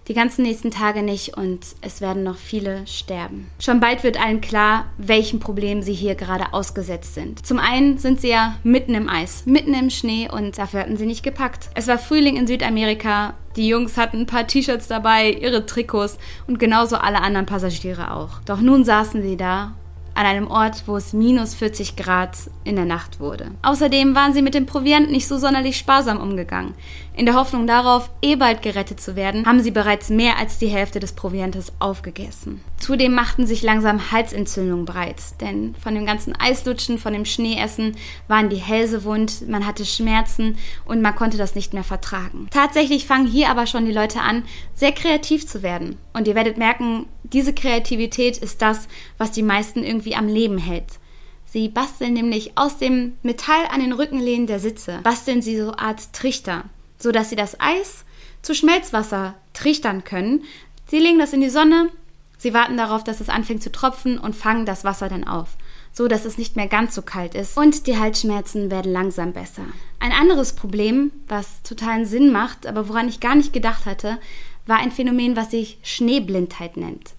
die 0.09 0.15
ganzen 0.15 0.41
nächsten 0.41 0.71
Tage 0.71 1.03
nicht 1.03 1.37
und 1.37 1.59
es 1.81 2.01
werden 2.01 2.23
noch 2.23 2.35
viele 2.35 2.85
sterben. 2.87 3.47
Schon 3.59 3.79
bald 3.79 4.03
wird 4.03 4.19
allen 4.19 4.41
klar, 4.41 4.85
welchen 4.97 5.39
Problemen 5.39 5.83
sie 5.83 5.93
hier 5.93 6.15
gerade 6.15 6.51
ausgesetzt 6.51 7.13
sind. 7.13 7.45
Zum 7.45 7.59
einen 7.59 7.99
sind 7.99 8.19
sie 8.19 8.29
ja 8.29 8.55
mitten 8.63 8.95
im 8.95 9.07
Eis, 9.07 9.45
mitten 9.45 9.75
im 9.75 9.91
Schnee 9.91 10.27
und 10.29 10.57
dafür 10.57 10.79
hatten 10.81 10.97
sie 10.97 11.05
nicht 11.05 11.21
gepackt. 11.21 11.69
Es 11.75 11.87
war 11.87 11.99
Frühling 11.99 12.37
in 12.37 12.47
Südamerika, 12.47 13.35
die 13.55 13.67
Jungs 13.67 13.97
hatten 13.97 14.21
ein 14.21 14.25
paar 14.25 14.47
T-Shirts 14.47 14.87
dabei, 14.87 15.29
ihre 15.31 15.67
Trikots 15.67 16.17
und 16.47 16.57
genauso 16.57 16.95
alle 16.95 17.21
anderen 17.21 17.45
Passagiere 17.45 18.11
auch. 18.11 18.41
Doch 18.45 18.61
nun 18.61 18.83
saßen 18.83 19.21
sie 19.21 19.37
da 19.37 19.75
an 20.19 20.25
einem 20.25 20.51
Ort, 20.51 20.83
wo 20.85 20.97
es 20.97 21.13
minus 21.13 21.55
40 21.55 21.95
Grad 21.95 22.35
in 22.65 22.75
der 22.75 22.83
Nacht 22.83 23.21
wurde. 23.21 23.51
Außerdem 23.61 24.15
waren 24.15 24.33
sie 24.33 24.41
mit 24.41 24.53
dem 24.53 24.65
Proviant 24.65 25.09
nicht 25.09 25.25
so 25.29 25.37
sonderlich 25.37 25.77
sparsam 25.77 26.19
umgegangen. 26.19 26.73
In 27.19 27.25
der 27.25 27.35
Hoffnung 27.35 27.67
darauf, 27.67 28.09
eh 28.21 28.37
bald 28.37 28.61
gerettet 28.61 29.01
zu 29.01 29.17
werden, 29.17 29.45
haben 29.45 29.59
sie 29.59 29.71
bereits 29.71 30.09
mehr 30.09 30.37
als 30.37 30.57
die 30.57 30.69
Hälfte 30.69 31.01
des 31.01 31.11
Proviantes 31.11 31.73
aufgegessen. 31.79 32.61
Zudem 32.77 33.13
machten 33.13 33.45
sich 33.45 33.61
langsam 33.61 34.13
Halsentzündungen 34.13 34.85
breit, 34.85 35.17
denn 35.41 35.75
von 35.75 35.93
dem 35.95 36.05
ganzen 36.05 36.33
Eislutschen, 36.33 36.97
von 36.97 37.11
dem 37.11 37.25
Schneeessen 37.25 37.97
waren 38.29 38.47
die 38.47 38.55
Hälse 38.55 39.03
wund, 39.03 39.49
man 39.49 39.67
hatte 39.67 39.83
Schmerzen 39.83 40.57
und 40.85 41.01
man 41.01 41.13
konnte 41.13 41.37
das 41.37 41.55
nicht 41.55 41.73
mehr 41.73 41.83
vertragen. 41.83 42.47
Tatsächlich 42.51 43.05
fangen 43.05 43.27
hier 43.27 43.49
aber 43.49 43.67
schon 43.67 43.85
die 43.85 43.91
Leute 43.91 44.21
an, 44.21 44.43
sehr 44.73 44.93
kreativ 44.93 45.45
zu 45.45 45.61
werden. 45.61 45.97
Und 46.13 46.25
ihr 46.25 46.35
werdet 46.35 46.57
merken, 46.57 47.05
diese 47.23 47.51
Kreativität 47.51 48.37
ist 48.37 48.61
das, 48.61 48.87
was 49.17 49.31
die 49.31 49.43
meisten 49.43 49.83
irgendwie 49.83 50.15
am 50.15 50.29
Leben 50.29 50.57
hält. 50.57 50.99
Sie 51.43 51.67
basteln 51.67 52.13
nämlich 52.13 52.57
aus 52.57 52.77
dem 52.77 53.17
Metall 53.23 53.65
an 53.73 53.81
den 53.81 53.91
Rückenlehnen 53.91 54.47
der 54.47 54.59
Sitze, 54.59 54.99
basteln 55.03 55.41
sie 55.41 55.57
so 55.57 55.73
Art 55.73 56.13
Trichter, 56.13 56.63
so 56.99 57.11
dass 57.11 57.29
sie 57.29 57.35
das 57.35 57.59
Eis 57.59 58.05
zu 58.41 58.53
Schmelzwasser 58.53 59.35
trichtern 59.53 60.03
können. 60.03 60.43
Sie 60.87 60.99
legen 60.99 61.19
das 61.19 61.33
in 61.33 61.41
die 61.41 61.49
Sonne, 61.49 61.89
sie 62.37 62.53
warten 62.53 62.77
darauf, 62.77 63.03
dass 63.03 63.19
es 63.19 63.29
anfängt 63.29 63.63
zu 63.63 63.71
tropfen 63.71 64.17
und 64.17 64.35
fangen 64.35 64.65
das 64.65 64.83
Wasser 64.83 65.09
dann 65.09 65.25
auf, 65.25 65.57
so 65.91 66.07
dass 66.07 66.25
es 66.25 66.37
nicht 66.37 66.55
mehr 66.55 66.67
ganz 66.67 66.95
so 66.95 67.01
kalt 67.01 67.35
ist 67.35 67.57
und 67.57 67.87
die 67.87 67.97
Halsschmerzen 67.97 68.71
werden 68.71 68.91
langsam 68.91 69.33
besser. 69.33 69.63
Ein 69.99 70.11
anderes 70.11 70.53
Problem, 70.53 71.11
was 71.27 71.63
totalen 71.63 72.05
Sinn 72.05 72.31
macht, 72.31 72.67
aber 72.67 72.87
woran 72.87 73.09
ich 73.09 73.19
gar 73.19 73.35
nicht 73.35 73.53
gedacht 73.53 73.85
hatte, 73.85 74.17
war 74.65 74.77
ein 74.77 74.91
Phänomen, 74.91 75.35
was 75.35 75.51
sich 75.51 75.79
Schneeblindheit 75.83 76.77
nennt. 76.77 77.13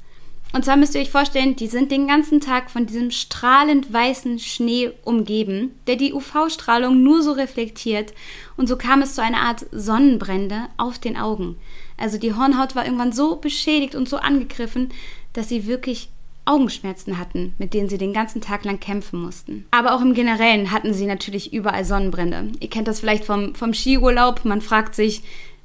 Und 0.52 0.64
zwar 0.64 0.76
müsst 0.76 0.94
ihr 0.94 1.00
euch 1.00 1.10
vorstellen, 1.10 1.54
die 1.54 1.68
sind 1.68 1.92
den 1.92 2.08
ganzen 2.08 2.40
Tag 2.40 2.70
von 2.70 2.86
diesem 2.86 3.10
strahlend 3.10 3.92
weißen 3.92 4.38
Schnee 4.38 4.90
umgeben, 5.04 5.72
der 5.86 5.96
die 5.96 6.12
UV-Strahlung 6.12 7.02
nur 7.02 7.22
so 7.22 7.32
reflektiert. 7.32 8.12
Und 8.56 8.68
so 8.68 8.76
kam 8.76 9.00
es 9.00 9.14
zu 9.14 9.22
einer 9.22 9.42
Art 9.42 9.66
Sonnenbrände 9.70 10.66
auf 10.76 10.98
den 10.98 11.16
Augen. 11.16 11.56
Also 11.96 12.18
die 12.18 12.34
Hornhaut 12.34 12.74
war 12.74 12.84
irgendwann 12.84 13.12
so 13.12 13.36
beschädigt 13.36 13.94
und 13.94 14.08
so 14.08 14.16
angegriffen, 14.16 14.88
dass 15.32 15.48
sie 15.48 15.66
wirklich 15.66 16.08
Augenschmerzen 16.46 17.18
hatten, 17.18 17.54
mit 17.58 17.74
denen 17.74 17.88
sie 17.88 17.98
den 17.98 18.12
ganzen 18.12 18.40
Tag 18.40 18.64
lang 18.64 18.80
kämpfen 18.80 19.22
mussten. 19.22 19.66
Aber 19.70 19.94
auch 19.94 20.00
im 20.00 20.14
Generellen 20.14 20.72
hatten 20.72 20.94
sie 20.94 21.06
natürlich 21.06 21.52
überall 21.52 21.84
Sonnenbrände. 21.84 22.50
Ihr 22.58 22.70
kennt 22.70 22.88
das 22.88 23.00
vielleicht 23.00 23.24
vom, 23.24 23.54
vom 23.54 23.72
Skiurlaub. 23.72 24.44
Man 24.44 24.60
fragt 24.60 24.94
sich, 24.94 25.22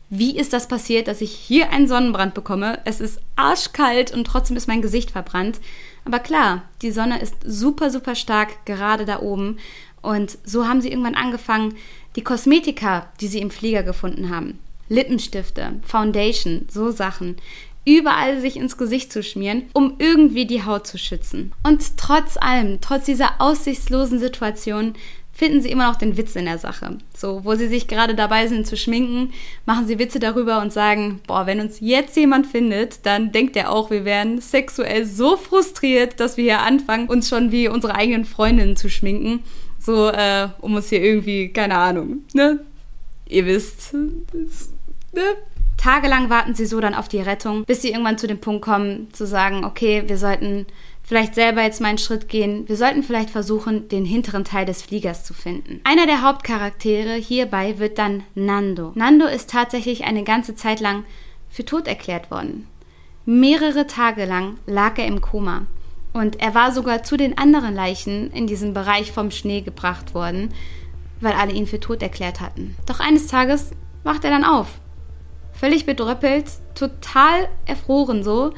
wie 0.09 0.37
ist 0.37 0.53
das 0.53 0.67
passiert, 0.67 1.07
dass 1.07 1.21
ich 1.21 1.31
hier 1.31 1.71
einen 1.71 1.87
Sonnenbrand 1.87 2.33
bekomme? 2.33 2.79
Es 2.85 3.01
ist 3.01 3.19
arschkalt 3.35 4.11
und 4.11 4.25
trotzdem 4.25 4.55
ist 4.55 4.67
mein 4.67 4.81
Gesicht 4.81 5.11
verbrannt. 5.11 5.59
Aber 6.05 6.19
klar, 6.19 6.63
die 6.81 6.91
Sonne 6.91 7.21
ist 7.21 7.35
super, 7.43 7.89
super 7.89 8.15
stark 8.15 8.65
gerade 8.65 9.05
da 9.05 9.21
oben. 9.21 9.57
Und 10.01 10.37
so 10.43 10.67
haben 10.67 10.81
sie 10.81 10.89
irgendwann 10.89 11.15
angefangen, 11.15 11.75
die 12.15 12.23
Kosmetika, 12.23 13.09
die 13.19 13.27
sie 13.27 13.39
im 13.39 13.49
Flieger 13.49 13.83
gefunden 13.83 14.29
haben, 14.29 14.59
Lippenstifte, 14.87 15.73
Foundation, 15.81 16.67
so 16.69 16.91
Sachen, 16.91 17.37
überall 17.85 18.39
sich 18.39 18.57
ins 18.57 18.77
Gesicht 18.77 19.11
zu 19.11 19.23
schmieren, 19.23 19.63
um 19.73 19.95
irgendwie 19.97 20.45
die 20.45 20.63
Haut 20.63 20.87
zu 20.87 20.97
schützen. 20.97 21.53
Und 21.63 21.97
trotz 21.97 22.37
allem, 22.37 22.79
trotz 22.81 23.05
dieser 23.05 23.41
aussichtslosen 23.41 24.19
Situation, 24.19 24.93
finden 25.35 25.61
sie 25.61 25.69
immer 25.69 25.89
noch 25.89 25.97
den 25.97 26.15
Witz 26.15 26.35
in 26.37 26.45
der 26.45 26.57
Sache. 26.57 26.97
So, 27.15 27.43
wo 27.43 27.55
sie 27.55 27.67
sich 27.67 27.87
gerade 27.87 28.15
dabei 28.15 28.47
sind 28.47 28.65
zu 28.65 28.77
schminken, 28.77 29.33
machen 29.65 29.85
sie 29.85 29.99
Witze 29.99 30.17
darüber 30.17 30.61
und 30.61 30.71
sagen, 30.71 31.19
boah, 31.27 31.45
wenn 31.45 31.59
uns 31.59 31.81
jetzt 31.81 32.15
jemand 32.15 32.47
findet, 32.47 33.05
dann 33.05 33.33
denkt 33.33 33.57
er 33.57 33.69
auch, 33.69 33.91
wir 33.91 34.05
wären 34.05 34.39
sexuell 34.39 35.05
so 35.05 35.35
frustriert, 35.35 36.21
dass 36.21 36.37
wir 36.37 36.45
hier 36.45 36.61
anfangen, 36.61 37.09
uns 37.09 37.27
schon 37.27 37.51
wie 37.51 37.67
unsere 37.67 37.95
eigenen 37.95 38.23
Freundinnen 38.23 38.77
zu 38.77 38.89
schminken. 38.89 39.43
So, 39.77 40.07
äh, 40.07 40.47
um 40.61 40.73
uns 40.73 40.87
hier 40.87 41.03
irgendwie, 41.03 41.49
keine 41.49 41.77
Ahnung, 41.77 42.23
ne? 42.33 42.61
Ihr 43.27 43.45
wisst, 43.45 43.93
ne? 43.93 45.21
Tagelang 45.75 46.29
warten 46.29 46.55
sie 46.55 46.65
so 46.65 46.79
dann 46.79 46.95
auf 46.95 47.09
die 47.09 47.19
Rettung, 47.19 47.65
bis 47.65 47.81
sie 47.81 47.89
irgendwann 47.89 48.17
zu 48.17 48.27
dem 48.27 48.39
Punkt 48.39 48.63
kommen, 48.63 49.09
zu 49.11 49.27
sagen, 49.27 49.65
okay, 49.65 50.03
wir 50.07 50.17
sollten 50.17 50.65
vielleicht 51.05 51.35
selber 51.35 51.61
jetzt 51.61 51.81
mal 51.81 51.89
einen 51.89 51.97
Schritt 51.97 52.27
gehen. 52.27 52.67
Wir 52.67 52.77
sollten 52.77 53.03
vielleicht 53.03 53.29
versuchen, 53.29 53.87
den 53.89 54.05
hinteren 54.05 54.43
Teil 54.43 54.65
des 54.65 54.81
Fliegers 54.81 55.23
zu 55.23 55.33
finden. 55.33 55.79
Einer 55.83 56.07
der 56.07 56.23
Hauptcharaktere 56.23 57.13
hierbei 57.13 57.77
wird 57.77 57.97
dann 57.99 58.23
Nando. 58.33 58.91
Nando 58.95 59.25
ist 59.27 59.49
tatsächlich 59.49 60.05
eine 60.05 60.23
ganze 60.23 60.55
Zeit 60.55 60.79
lang 60.79 61.05
für 61.49 61.63
tot 61.63 61.87
erklärt 61.87 62.31
worden. 62.31 62.67
Mehrere 63.25 63.87
Tage 63.87 64.25
lang 64.25 64.57
lag 64.65 64.97
er 64.97 65.05
im 65.05 65.21
Koma. 65.21 65.67
Und 66.11 66.39
er 66.41 66.55
war 66.55 66.71
sogar 66.71 67.03
zu 67.03 67.17
den 67.17 67.37
anderen 67.37 67.75
Leichen 67.75 68.31
in 68.31 68.47
diesem 68.47 68.73
Bereich 68.73 69.11
vom 69.11 69.31
Schnee 69.31 69.61
gebracht 69.61 70.15
worden, 70.15 70.53
weil 71.21 71.33
alle 71.33 71.51
ihn 71.51 71.67
für 71.67 71.79
tot 71.79 72.01
erklärt 72.01 72.39
hatten. 72.39 72.75
Doch 72.85 72.99
eines 72.99 73.27
Tages 73.27 73.71
wacht 74.03 74.23
er 74.23 74.31
dann 74.31 74.45
auf. 74.45 74.79
Völlig 75.51 75.85
bedröppelt, 75.85 76.45
total 76.73 77.47
erfroren 77.65 78.23
so, 78.23 78.53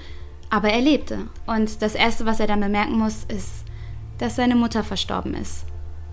aber 0.50 0.70
er 0.70 0.82
lebte. 0.82 1.28
Und 1.46 1.82
das 1.82 1.96
Erste, 1.96 2.26
was 2.26 2.40
er 2.40 2.48
dann 2.48 2.62
bemerken 2.62 2.98
muss, 2.98 3.26
ist, 3.28 3.66
dass 4.18 4.36
seine 4.36 4.56
Mutter 4.56 4.84
verstorben 4.84 5.34
ist 5.34 5.66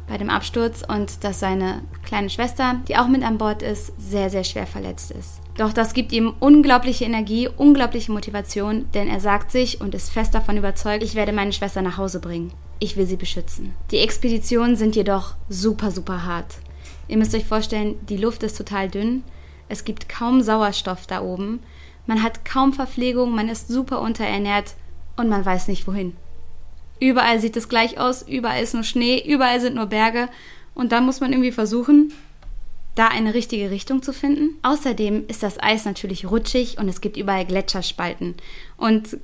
bei 0.09 0.19
dem 0.19 0.31
Absturz 0.31 0.83
und 0.87 1.25
dass 1.25 1.41
seine 1.41 1.83
kleine 2.05 2.31
Schwester, 2.31 2.81
die 2.89 2.97
auch 2.97 3.09
mit 3.09 3.23
an 3.23 3.39
Bord 3.39 3.63
ist, 3.63 3.93
sehr, 3.99 4.31
sehr 4.31 4.45
schwer 4.45 4.67
verletzt 4.67 5.11
ist. 5.11 5.41
Doch 5.57 5.73
das 5.73 5.95
gibt 5.95 6.13
ihm 6.13 6.35
unglaubliche 6.41 7.05
Energie, 7.05 7.49
unglaubliche 7.49 8.13
Motivation, 8.13 8.87
denn 8.93 9.09
er 9.09 9.21
sagt 9.21 9.51
sich 9.51 9.81
und 9.81 9.95
ist 9.95 10.11
fest 10.11 10.35
davon 10.35 10.57
überzeugt, 10.57 11.03
ich 11.03 11.15
werde 11.15 11.33
meine 11.33 11.53
Schwester 11.53 11.81
nach 11.81 11.97
Hause 11.97 12.21
bringen. 12.21 12.53
Ich 12.81 12.97
will 12.97 13.07
sie 13.07 13.17
beschützen. 13.17 13.75
Die 13.91 13.99
Expeditionen 13.99 14.77
sind 14.77 14.97
jedoch 14.97 15.37
super, 15.49 15.91
super 15.91 16.25
hart. 16.25 16.57
Ihr 17.09 17.17
müsst 17.17 17.35
euch 17.35 17.45
vorstellen, 17.45 17.95
die 18.09 18.17
Luft 18.17 18.43
ist 18.43 18.59
total 18.59 18.89
dünn, 18.89 19.23
es 19.69 19.85
gibt 19.85 20.09
kaum 20.09 20.43
Sauerstoff 20.43 21.07
da 21.07 21.23
oben 21.23 21.61
man 22.07 22.23
hat 22.23 22.45
kaum 22.45 22.73
Verpflegung, 22.73 23.35
man 23.35 23.49
ist 23.49 23.69
super 23.69 24.01
unterernährt 24.01 24.75
und 25.17 25.29
man 25.29 25.45
weiß 25.45 25.69
nicht 25.69 25.87
wohin. 25.87 26.17
Überall 27.01 27.41
sieht 27.41 27.57
es 27.57 27.69
gleich 27.69 27.99
aus, 27.99 28.23
überall 28.23 28.63
ist 28.63 28.75
nur 28.75 28.85
Schnee, 28.85 29.23
überall 29.27 29.61
sind 29.61 29.75
nur 29.75 29.87
Berge 29.87 30.29
und 30.75 30.93
dann 30.93 31.07
muss 31.07 31.21
man 31.21 31.33
irgendwie 31.33 31.53
versuchen, 31.53 32.13
da 32.95 33.09
eine 33.09 33.35
richtige 33.35 33.71
Richtung 33.71 34.03
zu 34.03 34.13
finden. 34.13 34.57
Außerdem 34.63 35.25
ist 35.29 35.43
das 35.43 35.61
Eis 35.61 35.85
natürlich 35.85 36.31
rutschig 36.31 36.79
und 36.79 36.89
es 36.89 37.01
gibt 37.01 37.17
überall 37.17 37.45
Gletscherspalten. 37.45 38.35
Und 38.77 39.19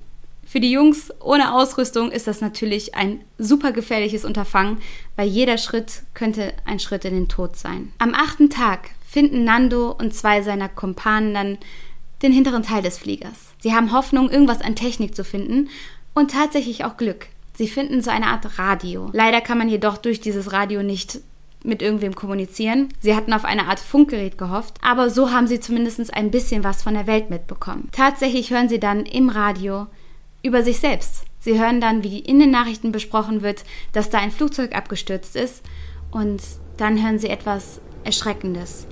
für 0.44 0.58
die 0.58 0.72
Jungs 0.72 1.12
ohne 1.20 1.54
Ausrüstung 1.54 2.10
ist 2.10 2.26
das 2.26 2.40
natürlich 2.40 2.96
ein 2.96 3.20
super 3.38 3.70
gefährliches 3.70 4.24
Unterfangen, 4.24 4.78
weil 5.14 5.28
jeder 5.28 5.58
Schritt 5.58 6.02
könnte 6.14 6.52
ein 6.64 6.80
Schritt 6.80 7.04
in 7.04 7.14
den 7.14 7.28
Tod 7.28 7.56
sein. 7.56 7.92
Am 7.98 8.14
achten 8.14 8.50
Tag 8.50 8.90
finden 9.06 9.44
Nando 9.44 9.92
und 9.92 10.12
zwei 10.12 10.42
seiner 10.42 10.68
Kumpanen 10.68 11.34
dann 11.34 11.58
den 12.22 12.32
hinteren 12.32 12.62
Teil 12.62 12.82
des 12.82 12.98
Fliegers. 12.98 13.54
Sie 13.60 13.74
haben 13.74 13.92
Hoffnung, 13.92 14.30
irgendwas 14.30 14.60
an 14.60 14.76
Technik 14.76 15.14
zu 15.14 15.24
finden 15.24 15.68
und 16.14 16.30
tatsächlich 16.30 16.84
auch 16.84 16.96
Glück. 16.96 17.26
Sie 17.54 17.68
finden 17.68 18.02
so 18.02 18.10
eine 18.10 18.26
Art 18.26 18.58
Radio. 18.58 19.10
Leider 19.12 19.40
kann 19.40 19.58
man 19.58 19.68
jedoch 19.68 19.98
durch 19.98 20.20
dieses 20.20 20.52
Radio 20.52 20.82
nicht 20.82 21.20
mit 21.62 21.82
irgendwem 21.82 22.14
kommunizieren. 22.14 22.88
Sie 23.00 23.14
hatten 23.14 23.32
auf 23.32 23.44
eine 23.44 23.66
Art 23.66 23.80
Funkgerät 23.80 24.38
gehofft, 24.38 24.78
aber 24.82 25.10
so 25.10 25.30
haben 25.30 25.46
sie 25.46 25.60
zumindest 25.60 26.14
ein 26.14 26.30
bisschen 26.30 26.64
was 26.64 26.82
von 26.82 26.94
der 26.94 27.06
Welt 27.06 27.28
mitbekommen. 27.30 27.88
Tatsächlich 27.92 28.50
hören 28.50 28.68
sie 28.68 28.80
dann 28.80 29.04
im 29.04 29.28
Radio 29.28 29.86
über 30.42 30.62
sich 30.62 30.80
selbst. 30.80 31.24
Sie 31.38 31.58
hören 31.58 31.80
dann, 31.80 32.02
wie 32.02 32.18
in 32.18 32.38
den 32.38 32.50
Nachrichten 32.50 32.92
besprochen 32.92 33.42
wird, 33.42 33.64
dass 33.92 34.10
da 34.10 34.18
ein 34.18 34.30
Flugzeug 34.30 34.74
abgestürzt 34.74 35.36
ist 35.36 35.62
und 36.10 36.42
dann 36.76 37.02
hören 37.02 37.18
sie 37.18 37.28
etwas 37.28 37.80
Erschreckendes. 38.04 38.86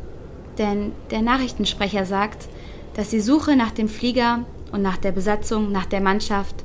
Denn 0.59 0.93
der 1.11 1.23
Nachrichtensprecher 1.23 2.05
sagt, 2.05 2.49
dass 2.99 3.11
die 3.11 3.21
Suche 3.21 3.55
nach 3.55 3.71
dem 3.71 3.89
Flieger 3.89 4.45
und 4.73 4.83
nach 4.83 4.97
der 4.97 5.13
Besatzung, 5.13 5.71
nach 5.71 5.87
der 5.87 6.01
Mannschaft 6.01 6.57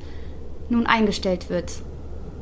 nun 0.68 0.88
eingestellt 0.88 1.52
wird. 1.52 1.72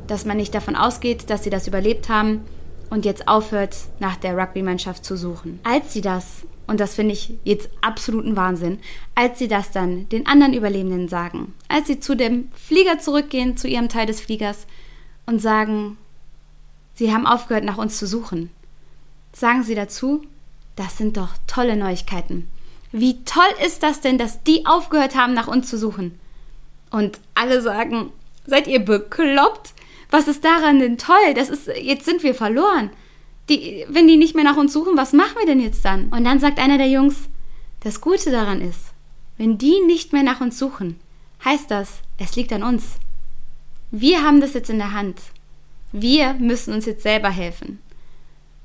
Dass 0.06 0.24
man 0.24 0.38
nicht 0.38 0.54
davon 0.54 0.76
ausgeht, 0.76 1.28
dass 1.28 1.44
sie 1.44 1.50
das 1.50 1.68
überlebt 1.68 2.08
haben 2.08 2.40
und 2.88 3.04
jetzt 3.04 3.28
aufhört, 3.28 3.76
nach 4.00 4.16
der 4.16 4.34
Rugby-Mannschaft 4.34 5.04
zu 5.04 5.14
suchen. 5.18 5.60
Als 5.62 5.92
sie 5.92 6.00
das 6.00 6.46
und 6.66 6.80
das 6.80 6.94
finde 6.94 7.12
ich 7.12 7.34
jetzt 7.44 7.68
absoluten 7.82 8.34
Wahnsinn, 8.34 8.78
als 9.14 9.38
sie 9.38 9.48
das 9.48 9.72
dann 9.72 10.08
den 10.08 10.26
anderen 10.26 10.54
Überlebenden 10.54 11.08
sagen. 11.08 11.52
Als 11.68 11.86
sie 11.86 12.00
zu 12.00 12.16
dem 12.16 12.48
Flieger 12.54 12.98
zurückgehen, 12.98 13.58
zu 13.58 13.68
ihrem 13.68 13.90
Teil 13.90 14.06
des 14.06 14.22
Fliegers 14.22 14.66
und 15.26 15.42
sagen, 15.42 15.98
sie 16.94 17.12
haben 17.12 17.26
aufgehört, 17.26 17.64
nach 17.64 17.76
uns 17.76 17.98
zu 17.98 18.06
suchen. 18.06 18.48
Sagen 19.34 19.64
sie 19.64 19.74
dazu, 19.74 20.22
das 20.76 20.96
sind 20.96 21.18
doch 21.18 21.34
tolle 21.46 21.76
Neuigkeiten. 21.76 22.48
Wie 22.92 23.24
toll 23.24 23.42
ist 23.66 23.82
das 23.82 24.00
denn, 24.00 24.18
dass 24.18 24.42
die 24.42 24.66
aufgehört 24.66 25.16
haben, 25.16 25.34
nach 25.34 25.48
uns 25.48 25.68
zu 25.68 25.78
suchen? 25.78 26.18
Und 26.90 27.18
alle 27.34 27.62
sagen, 27.62 28.12
seid 28.46 28.66
ihr 28.66 28.80
bekloppt? 28.80 29.72
Was 30.10 30.28
ist 30.28 30.44
daran 30.44 30.78
denn 30.78 30.98
toll? 30.98 31.34
Das 31.34 31.48
ist, 31.48 31.68
jetzt 31.68 32.04
sind 32.04 32.22
wir 32.22 32.34
verloren. 32.34 32.90
Die, 33.48 33.86
wenn 33.88 34.06
die 34.06 34.18
nicht 34.18 34.34
mehr 34.34 34.44
nach 34.44 34.58
uns 34.58 34.74
suchen, 34.74 34.96
was 34.96 35.14
machen 35.14 35.36
wir 35.38 35.46
denn 35.46 35.60
jetzt 35.60 35.84
dann? 35.84 36.08
Und 36.10 36.24
dann 36.24 36.38
sagt 36.38 36.58
einer 36.58 36.76
der 36.76 36.88
Jungs, 36.88 37.28
das 37.80 38.00
Gute 38.00 38.30
daran 38.30 38.60
ist, 38.60 38.92
wenn 39.38 39.58
die 39.58 39.80
nicht 39.86 40.12
mehr 40.12 40.22
nach 40.22 40.40
uns 40.40 40.58
suchen, 40.58 41.00
heißt 41.44 41.70
das, 41.70 42.00
es 42.18 42.36
liegt 42.36 42.52
an 42.52 42.62
uns. 42.62 42.96
Wir 43.90 44.22
haben 44.22 44.40
das 44.40 44.54
jetzt 44.54 44.70
in 44.70 44.78
der 44.78 44.92
Hand. 44.92 45.18
Wir 45.92 46.34
müssen 46.34 46.72
uns 46.72 46.86
jetzt 46.86 47.02
selber 47.02 47.30
helfen. 47.30 47.80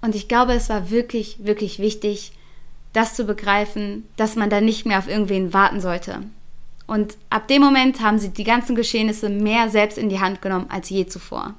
Und 0.01 0.15
ich 0.15 0.27
glaube, 0.27 0.53
es 0.53 0.69
war 0.69 0.89
wirklich, 0.89 1.37
wirklich 1.39 1.79
wichtig, 1.79 2.31
das 2.97 3.13
zu 3.13 3.25
begreifen, 3.25 4.05
dass 4.17 4.35
man 4.35 4.49
da 4.49 4.59
nicht 4.59 4.85
mehr 4.85 4.97
auf 4.97 5.07
irgendwen 5.07 5.53
warten 5.53 5.79
sollte. 5.79 6.23
Und 6.87 7.17
ab 7.29 7.47
dem 7.47 7.61
Moment 7.61 8.01
haben 8.01 8.17
sie 8.17 8.29
die 8.29 8.43
ganzen 8.43 8.75
Geschehnisse 8.75 9.29
mehr 9.29 9.69
selbst 9.69 9.97
in 9.97 10.09
die 10.09 10.19
Hand 10.19 10.41
genommen 10.41 10.67
als 10.69 10.89
je 10.89 11.05
zuvor. 11.05 11.53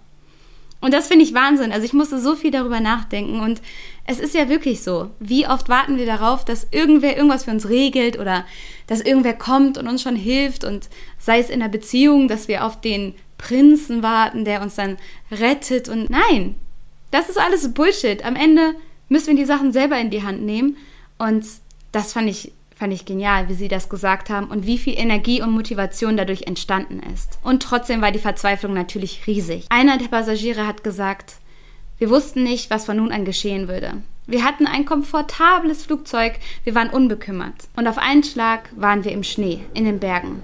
Und 0.80 0.94
das 0.94 1.08
finde 1.08 1.24
ich 1.24 1.34
Wahnsinn. 1.34 1.72
Also 1.72 1.84
ich 1.84 1.92
musste 1.92 2.20
so 2.20 2.34
viel 2.34 2.50
darüber 2.50 2.80
nachdenken 2.80 3.40
und 3.40 3.60
es 4.04 4.18
ist 4.18 4.34
ja 4.34 4.48
wirklich 4.48 4.82
so. 4.82 5.10
Wie 5.20 5.46
oft 5.46 5.68
warten 5.68 5.96
wir 5.96 6.06
darauf, 6.06 6.44
dass 6.44 6.68
irgendwer 6.70 7.16
irgendwas 7.16 7.44
für 7.44 7.50
uns 7.50 7.68
regelt 7.68 8.18
oder 8.18 8.44
dass 8.86 9.00
irgendwer 9.00 9.34
kommt 9.34 9.78
und 9.78 9.86
uns 9.86 10.02
schon 10.02 10.16
hilft 10.16 10.64
und 10.64 10.88
sei 11.18 11.38
es 11.38 11.50
in 11.50 11.60
der 11.60 11.68
Beziehung, 11.68 12.26
dass 12.26 12.48
wir 12.48 12.64
auf 12.64 12.80
den 12.80 13.14
Prinzen 13.38 14.02
warten, 14.02 14.44
der 14.44 14.62
uns 14.62 14.76
dann 14.76 14.96
rettet 15.30 15.88
und 15.88 16.10
nein, 16.10 16.56
das 17.10 17.28
ist 17.28 17.38
alles 17.38 17.72
Bullshit. 17.74 18.24
Am 18.24 18.34
Ende 18.34 18.74
müssen 19.08 19.28
wir 19.28 19.36
die 19.36 19.44
Sachen 19.44 19.72
selber 19.72 19.98
in 19.98 20.10
die 20.10 20.22
Hand 20.22 20.42
nehmen 20.42 20.76
und 21.18 21.44
das 21.92 22.12
fand 22.12 22.28
ich 22.28 22.52
Fand 22.78 22.92
ich 22.92 23.04
genial, 23.04 23.48
wie 23.48 23.54
sie 23.54 23.66
das 23.66 23.88
gesagt 23.88 24.30
haben 24.30 24.46
und 24.46 24.64
wie 24.64 24.78
viel 24.78 24.96
Energie 24.96 25.42
und 25.42 25.50
Motivation 25.50 26.16
dadurch 26.16 26.42
entstanden 26.42 27.00
ist. 27.12 27.40
Und 27.42 27.60
trotzdem 27.60 28.00
war 28.00 28.12
die 28.12 28.20
Verzweiflung 28.20 28.72
natürlich 28.72 29.26
riesig. 29.26 29.66
Einer 29.68 29.98
der 29.98 30.06
Passagiere 30.06 30.64
hat 30.64 30.84
gesagt, 30.84 31.38
wir 31.98 32.08
wussten 32.08 32.44
nicht, 32.44 32.70
was 32.70 32.84
von 32.84 32.98
nun 32.98 33.10
an 33.10 33.24
geschehen 33.24 33.66
würde. 33.66 33.94
Wir 34.28 34.44
hatten 34.44 34.68
ein 34.68 34.84
komfortables 34.84 35.86
Flugzeug, 35.86 36.34
wir 36.62 36.76
waren 36.76 36.90
unbekümmert. 36.90 37.66
Und 37.74 37.88
auf 37.88 37.98
einen 37.98 38.22
Schlag 38.22 38.70
waren 38.76 39.02
wir 39.02 39.10
im 39.10 39.24
Schnee, 39.24 39.64
in 39.74 39.84
den 39.84 39.98
Bergen. 39.98 40.40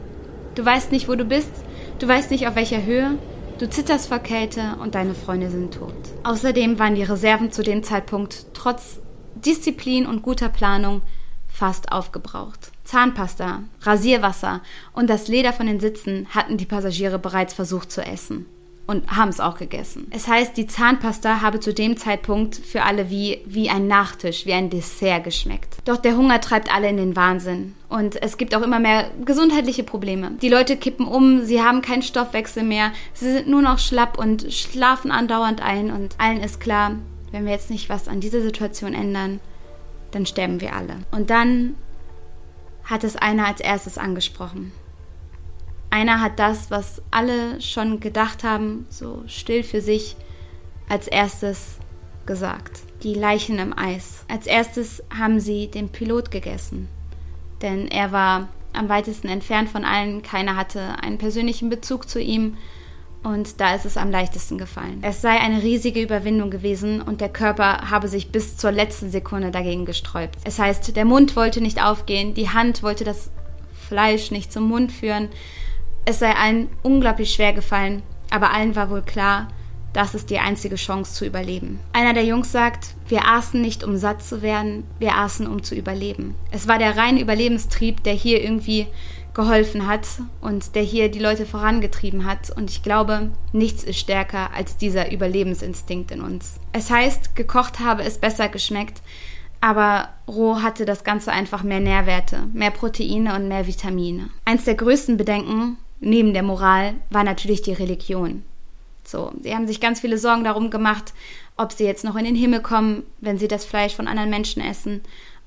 Du 0.57 0.65
weißt 0.65 0.91
nicht, 0.91 1.07
wo 1.09 1.15
du 1.15 1.25
bist, 1.25 1.53
du 2.01 2.09
weißt 2.09 2.33
nicht, 2.33 2.49
auf 2.49 2.57
welcher 2.57 2.83
Höhe, 2.83 3.17
du 3.61 3.71
zitterst 3.71 4.09
vor 4.09 4.19
Kälte 4.19 4.75
und 4.83 4.97
deine 4.97 5.15
Freunde 5.15 5.51
sind 5.51 5.75
tot. 5.75 5.95
Außerdem 6.25 6.81
waren 6.81 6.97
die 6.97 7.05
Reserven 7.05 7.53
zu 7.53 7.63
dem 7.63 7.85
Zeitpunkt 7.85 8.47
trotz 8.55 8.99
Disziplin 9.35 10.07
und 10.07 10.23
guter 10.23 10.49
Planung 10.49 11.03
fast 11.49 11.93
aufgebraucht. 11.93 12.73
Zahnpasta, 12.85 13.63
Rasierwasser 13.83 14.61
und 14.93 15.09
das 15.09 15.29
Leder 15.29 15.53
von 15.53 15.67
den 15.67 15.81
Sitzen 15.81 16.27
hatten 16.31 16.57
die 16.57 16.67
Passagiere 16.67 17.19
bereits 17.19 17.55
versucht 17.55 17.91
zu 17.91 18.03
essen 18.05 18.47
und 18.87 19.17
haben 19.17 19.31
es 19.31 19.41
auch 19.41 19.57
gegessen. 19.57 20.09
Es 20.11 20.29
heißt, 20.29 20.57
die 20.57 20.67
Zahnpasta 20.67 21.41
habe 21.41 21.61
zu 21.61 21.73
dem 21.73 21.97
Zeitpunkt 21.97 22.57
für 22.57 22.83
alle 22.83 23.09
wie, 23.09 23.41
wie 23.47 23.71
ein 23.71 23.87
Nachtisch, 23.87 24.47
wie 24.47 24.53
ein 24.53 24.69
Dessert 24.69 25.25
geschmeckt. 25.25 25.77
Doch 25.85 25.97
der 25.97 26.17
Hunger 26.17 26.41
treibt 26.41 26.75
alle 26.75 26.89
in 26.89 26.97
den 26.97 27.17
Wahnsinn 27.17 27.75
und 27.89 28.21
es 28.23 28.37
gibt 28.37 28.55
auch 28.55 28.63
immer 28.63 28.81
mehr 28.81 29.11
gesundheitliche 29.25 29.85
Probleme. 29.85 30.33
Die 30.43 30.49
Leute 30.49 30.77
kippen 30.77 31.07
um, 31.07 31.45
sie 31.45 31.63
haben 31.63 31.83
keinen 31.83 32.03
Stoffwechsel 32.03 32.63
mehr, 32.63 32.93
sie 33.15 33.33
sind 33.33 33.49
nur 33.49 33.63
noch 33.63 33.79
schlapp 33.79 34.19
und 34.19 34.53
schlafen 34.53 35.11
andauernd 35.11 35.63
ein 35.63 35.91
und 35.91 36.17
allen 36.19 36.43
ist 36.43 36.61
klar, 36.61 36.97
wenn 37.35 37.47
wir 37.47 37.53
jetzt 37.53 37.69
nicht 37.69 37.89
was 37.89 38.07
an 38.07 38.21
dieser 38.21 38.41
Situation 38.41 38.95
ändern, 38.95 39.41
dann 40.13 40.25
sterben 40.25 40.61
wir 40.61 40.77
alle. 40.77 40.99
Und 41.11 41.31
dann 41.31 41.75
hat 42.85 43.03
es 43.03 43.17
einer 43.17 43.49
als 43.49 43.61
erstes 43.61 43.99
angesprochen. 43.99 44.71
Einer 45.91 46.21
hat 46.21 46.39
das, 46.39 46.71
was 46.71 47.03
alle 47.11 47.61
schon 47.61 47.99
gedacht 47.99 48.45
haben, 48.45 48.87
so 48.89 49.25
still 49.27 49.65
für 49.65 49.81
sich, 49.81 50.15
als 50.89 51.09
erstes 51.09 51.79
gesagt. 52.25 52.83
Die 53.03 53.15
Leichen 53.15 53.59
im 53.59 53.77
Eis. 53.77 54.25
Als 54.29 54.47
erstes 54.47 55.03
haben 55.19 55.41
sie 55.41 55.67
den 55.67 55.89
Pilot 55.89 56.31
gegessen. 56.31 56.89
Denn 57.63 57.89
er 57.89 58.13
war 58.13 58.49
am 58.73 58.89
weitesten 58.89 59.29
entfernt 59.29 59.69
von 59.69 59.85
allen, 59.85 60.23
keiner 60.23 60.55
hatte 60.55 61.01
einen 61.03 61.19
persönlichen 61.19 61.69
Bezug 61.69 62.09
zu 62.09 62.21
ihm 62.21 62.57
und 63.25 63.61
da 63.61 63.75
ist 63.75 63.87
es 63.87 63.97
am 63.97 64.11
leichtesten 64.11 64.59
gefallen. 64.59 64.99
Es 65.03 65.23
sei 65.23 65.41
eine 65.41 65.63
riesige 65.63 66.01
Überwindung 66.01 66.51
gewesen 66.51 67.03
und 67.03 67.21
der 67.21 67.31
Körper 67.31 67.91
habe 67.91 68.07
sich 68.07 68.31
bis 68.31 68.57
zur 68.57 68.71
letzten 68.71 69.11
Sekunde 69.11 69.51
dagegen 69.51 69.87
gesträubt. 69.87 70.37
Es 70.45 70.59
heißt, 70.59 70.95
der 70.95 71.05
Mund 71.05 71.35
wollte 71.35 71.61
nicht 71.61 71.83
aufgehen, 71.83 72.35
die 72.35 72.51
Hand 72.51 72.83
wollte 72.83 73.05
das 73.05 73.31
Fleisch 73.89 74.31
nicht 74.31 74.53
zum 74.53 74.69
Mund 74.69 74.93
führen. 74.93 75.29
Es 76.05 76.19
sei 76.19 76.35
allen 76.35 76.69
unglaublich 76.83 77.33
schwer 77.33 77.53
gefallen, 77.53 78.03
aber 78.31 78.53
allen 78.53 78.77
war 78.77 78.91
wohl 78.91 79.03
klar, 79.03 79.49
das 79.95 80.15
ist 80.15 80.29
die 80.29 80.41
einzige 80.41 80.75
Chance 80.75 81.15
zu 81.15 81.25
überleben. 81.25 81.79
Einer 81.93 82.13
der 82.15 82.25
Jungs 82.25 82.51
sagt, 82.53 82.95
wir 83.09 83.27
aßen 83.29 83.61
nicht, 83.61 83.85
um 83.85 83.97
satt 83.97 84.23
zu 84.23 84.43
werden, 84.43 84.85
wir 84.99 85.17
aßen, 85.17 85.47
um 85.47 85.63
zu 85.63 85.75
überleben. 85.75 86.35
Es 86.51 86.67
war 86.67 86.79
der 86.79 86.97
reine 86.97 87.21
Überlebenstrieb, 87.21 88.03
der 88.03 88.13
hier 88.13 88.43
irgendwie 88.43 88.89
geholfen 89.35 89.87
hat 89.87 90.07
und 90.41 90.75
der 90.75 90.83
hier 90.83 91.11
die 91.11 91.19
Leute 91.19 91.45
vorangetrieben 91.45 92.25
hat. 92.25 92.51
Und 92.57 92.71
ich 92.71 92.83
glaube, 92.83 93.33
nichts 93.53 93.85
ist 93.85 93.99
stärker 93.99 94.55
als 94.55 94.77
dieser 94.77 95.13
Überlebensinstinkt 95.13 96.13
in 96.13 96.21
uns. 96.21 96.61
Es 96.73 96.91
heißt, 96.91 97.37
gekocht 97.37 97.81
habe 97.81 98.05
es 98.05 98.19
besser 98.19 98.49
geschmeckt, 98.49 99.03
aber 99.61 100.11
roh 100.29 100.63
hatte 100.63 100.85
das 100.85 101.05
Ganze 101.05 101.33
einfach 101.33 101.63
mehr 101.63 101.81
Nährwerte, 101.81 102.47
mehr 102.53 102.71
Proteine 102.71 103.35
und 103.35 103.49
mehr 103.49 103.67
Vitamine. 103.67 104.31
Eins 104.45 104.65
der 104.65 104.75
größten 104.75 105.17
Bedenken 105.17 105.79
neben 106.01 106.33
der 106.33 106.43
Moral 106.43 106.95
war 107.11 107.25
natürlich 107.25 107.63
die 107.63 107.73
Religion. 107.73 108.43
So, 109.05 109.33
sie 109.43 109.55
haben 109.55 109.67
sich 109.67 109.81
ganz 109.81 110.01
viele 110.01 110.17
Sorgen 110.17 110.45
darum 110.45 110.71
gemacht, 110.71 111.13
ob 111.57 111.73
sie 111.73 111.85
jetzt 111.85 112.05
noch 112.05 112.17
in 112.17 112.25
den 112.25 112.35
Himmel 112.35 112.61
kommen, 112.61 113.03
wenn 113.21 113.39
sie 113.39 113.49
das 113.49 113.65
Fleisch 113.65 113.95
von 113.95 114.09
anderen 114.09 114.31
Menschen 114.31 114.63
essen 114.63 115.03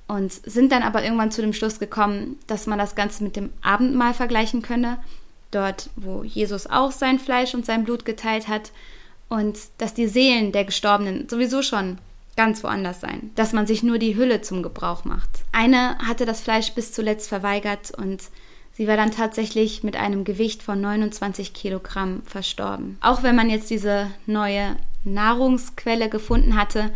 und 0.08 0.32
sind 0.32 0.72
dann 0.72 0.84
aber 0.84 1.04
irgendwann 1.04 1.32
zu 1.32 1.41
dem 1.41 1.54
Schluss 1.54 1.80
gekommen, 1.80 2.38
dass 2.48 2.67
man 2.67 2.80
das 2.80 2.96
Ganze 2.96 3.24
mit 3.24 3.36
dem 3.36 3.52
Abendmahl 3.62 4.13
vergleichen 4.13 4.62
könne, 4.62 4.98
dort 5.52 5.89
wo 5.96 6.24
Jesus 6.24 6.67
auch 6.67 6.91
sein 6.91 7.20
Fleisch 7.20 7.54
und 7.54 7.65
sein 7.65 7.84
Blut 7.84 8.06
geteilt 8.06 8.48
hat 8.48 8.72
und 9.30 9.58
dass 9.78 9.93
die 9.93 10.08
Seelen 10.08 10.52
der 10.52 10.65
Gestorbenen 10.65 11.28
sowieso 11.28 11.62
schon 11.62 11.98
ganz 12.38 12.63
woanders 12.63 13.02
seien, 13.02 13.32
dass 13.36 13.52
man 13.52 13.67
sich 13.67 13.84
nur 13.84 13.98
die 13.98 14.15
Hülle 14.15 14.41
zum 14.41 14.63
Gebrauch 14.63 15.04
macht. 15.04 15.30
Eine 15.52 15.98
hatte 15.98 16.26
das 16.26 16.39
Fleisch 16.41 16.72
bis 16.72 16.93
zuletzt 16.93 17.28
verweigert 17.28 17.91
und 17.98 18.22
sie 18.74 18.88
war 18.88 18.96
dann 18.96 19.12
tatsächlich 19.12 19.84
mit 19.84 19.98
einem 19.98 20.24
Gewicht 20.24 20.63
von 20.63 20.80
29 20.80 21.54
Kilogramm 21.54 22.22
verstorben. 22.24 22.98
Auch 23.02 23.24
wenn 23.24 23.36
man 23.36 23.50
jetzt 23.50 23.70
diese 23.70 24.12
neue 24.28 24.78
Nahrungsquelle 25.04 26.10
gefunden 26.10 26.56
hatte, 26.56 26.91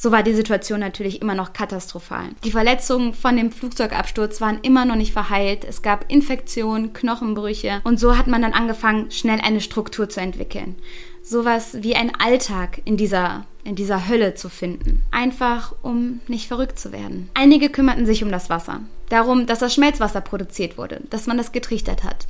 so 0.00 0.10
war 0.12 0.22
die 0.22 0.32
Situation 0.32 0.80
natürlich 0.80 1.20
immer 1.20 1.34
noch 1.34 1.52
katastrophal. 1.52 2.30
Die 2.42 2.52
Verletzungen 2.52 3.12
von 3.12 3.36
dem 3.36 3.52
Flugzeugabsturz 3.52 4.40
waren 4.40 4.58
immer 4.62 4.86
noch 4.86 4.96
nicht 4.96 5.12
verheilt. 5.12 5.66
Es 5.68 5.82
gab 5.82 6.10
Infektionen, 6.10 6.94
Knochenbrüche 6.94 7.82
und 7.84 8.00
so 8.00 8.16
hat 8.16 8.26
man 8.26 8.40
dann 8.40 8.54
angefangen, 8.54 9.10
schnell 9.10 9.42
eine 9.42 9.60
Struktur 9.60 10.08
zu 10.08 10.22
entwickeln. 10.22 10.76
Sowas 11.22 11.82
wie 11.82 11.96
ein 11.96 12.14
Alltag 12.18 12.80
in 12.86 12.96
dieser, 12.96 13.44
in 13.62 13.74
dieser 13.74 14.08
Hölle 14.08 14.32
zu 14.32 14.48
finden. 14.48 15.02
Einfach, 15.10 15.74
um 15.82 16.20
nicht 16.28 16.48
verrückt 16.48 16.78
zu 16.78 16.92
werden. 16.92 17.28
Einige 17.34 17.68
kümmerten 17.68 18.06
sich 18.06 18.24
um 18.24 18.30
das 18.30 18.48
Wasser. 18.48 18.80
Darum, 19.10 19.44
dass 19.44 19.58
das 19.58 19.74
Schmelzwasser 19.74 20.22
produziert 20.22 20.78
wurde, 20.78 21.02
dass 21.10 21.26
man 21.26 21.36
das 21.36 21.52
getrichtert 21.52 22.04
hat. 22.04 22.26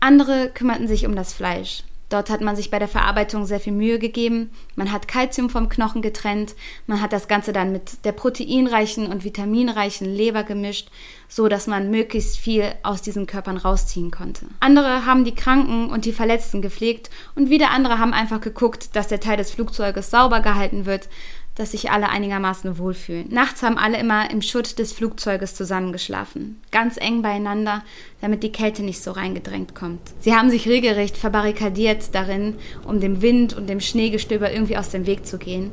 Andere 0.00 0.48
kümmerten 0.48 0.88
sich 0.88 1.04
um 1.04 1.14
das 1.14 1.34
Fleisch. 1.34 1.84
Dort 2.12 2.28
hat 2.28 2.42
man 2.42 2.56
sich 2.56 2.70
bei 2.70 2.78
der 2.78 2.88
Verarbeitung 2.88 3.46
sehr 3.46 3.58
viel 3.58 3.72
Mühe 3.72 3.98
gegeben. 3.98 4.50
Man 4.76 4.92
hat 4.92 5.08
Kalzium 5.08 5.48
vom 5.48 5.70
Knochen 5.70 6.02
getrennt. 6.02 6.54
Man 6.86 7.00
hat 7.00 7.14
das 7.14 7.26
Ganze 7.26 7.54
dann 7.54 7.72
mit 7.72 8.04
der 8.04 8.12
proteinreichen 8.12 9.06
und 9.06 9.24
vitaminreichen 9.24 10.06
Leber 10.06 10.42
gemischt, 10.42 10.90
so 11.28 11.48
dass 11.48 11.66
man 11.66 11.90
möglichst 11.90 12.36
viel 12.36 12.64
aus 12.82 13.00
diesen 13.00 13.26
Körpern 13.26 13.56
rausziehen 13.56 14.10
konnte. 14.10 14.44
Andere 14.60 15.06
haben 15.06 15.24
die 15.24 15.34
Kranken 15.34 15.88
und 15.88 16.04
die 16.04 16.12
Verletzten 16.12 16.60
gepflegt 16.60 17.08
und 17.34 17.48
wieder 17.48 17.70
andere 17.70 17.98
haben 17.98 18.12
einfach 18.12 18.42
geguckt, 18.42 18.94
dass 18.94 19.08
der 19.08 19.20
Teil 19.20 19.38
des 19.38 19.50
Flugzeuges 19.50 20.10
sauber 20.10 20.40
gehalten 20.40 20.84
wird, 20.84 21.08
dass 21.54 21.72
sich 21.72 21.90
alle 21.90 22.08
einigermaßen 22.08 22.78
wohlfühlen. 22.78 23.28
Nachts 23.30 23.62
haben 23.62 23.78
alle 23.78 23.98
immer 23.98 24.30
im 24.30 24.42
Schutt 24.42 24.78
des 24.78 24.92
Flugzeuges 24.92 25.54
zusammengeschlafen, 25.54 26.60
ganz 26.70 26.96
eng 26.96 27.22
beieinander, 27.22 27.82
damit 28.20 28.42
die 28.42 28.52
Kälte 28.52 28.82
nicht 28.82 29.02
so 29.02 29.10
reingedrängt 29.10 29.74
kommt. 29.74 30.00
Sie 30.20 30.34
haben 30.34 30.50
sich 30.50 30.66
regelrecht 30.68 31.16
verbarrikadiert 31.16 32.14
darin, 32.14 32.56
um 32.86 33.00
dem 33.00 33.20
Wind 33.20 33.54
und 33.54 33.68
dem 33.68 33.80
Schneegestöber 33.80 34.52
irgendwie 34.52 34.78
aus 34.78 34.88
dem 34.88 35.06
Weg 35.06 35.26
zu 35.26 35.38
gehen. 35.38 35.72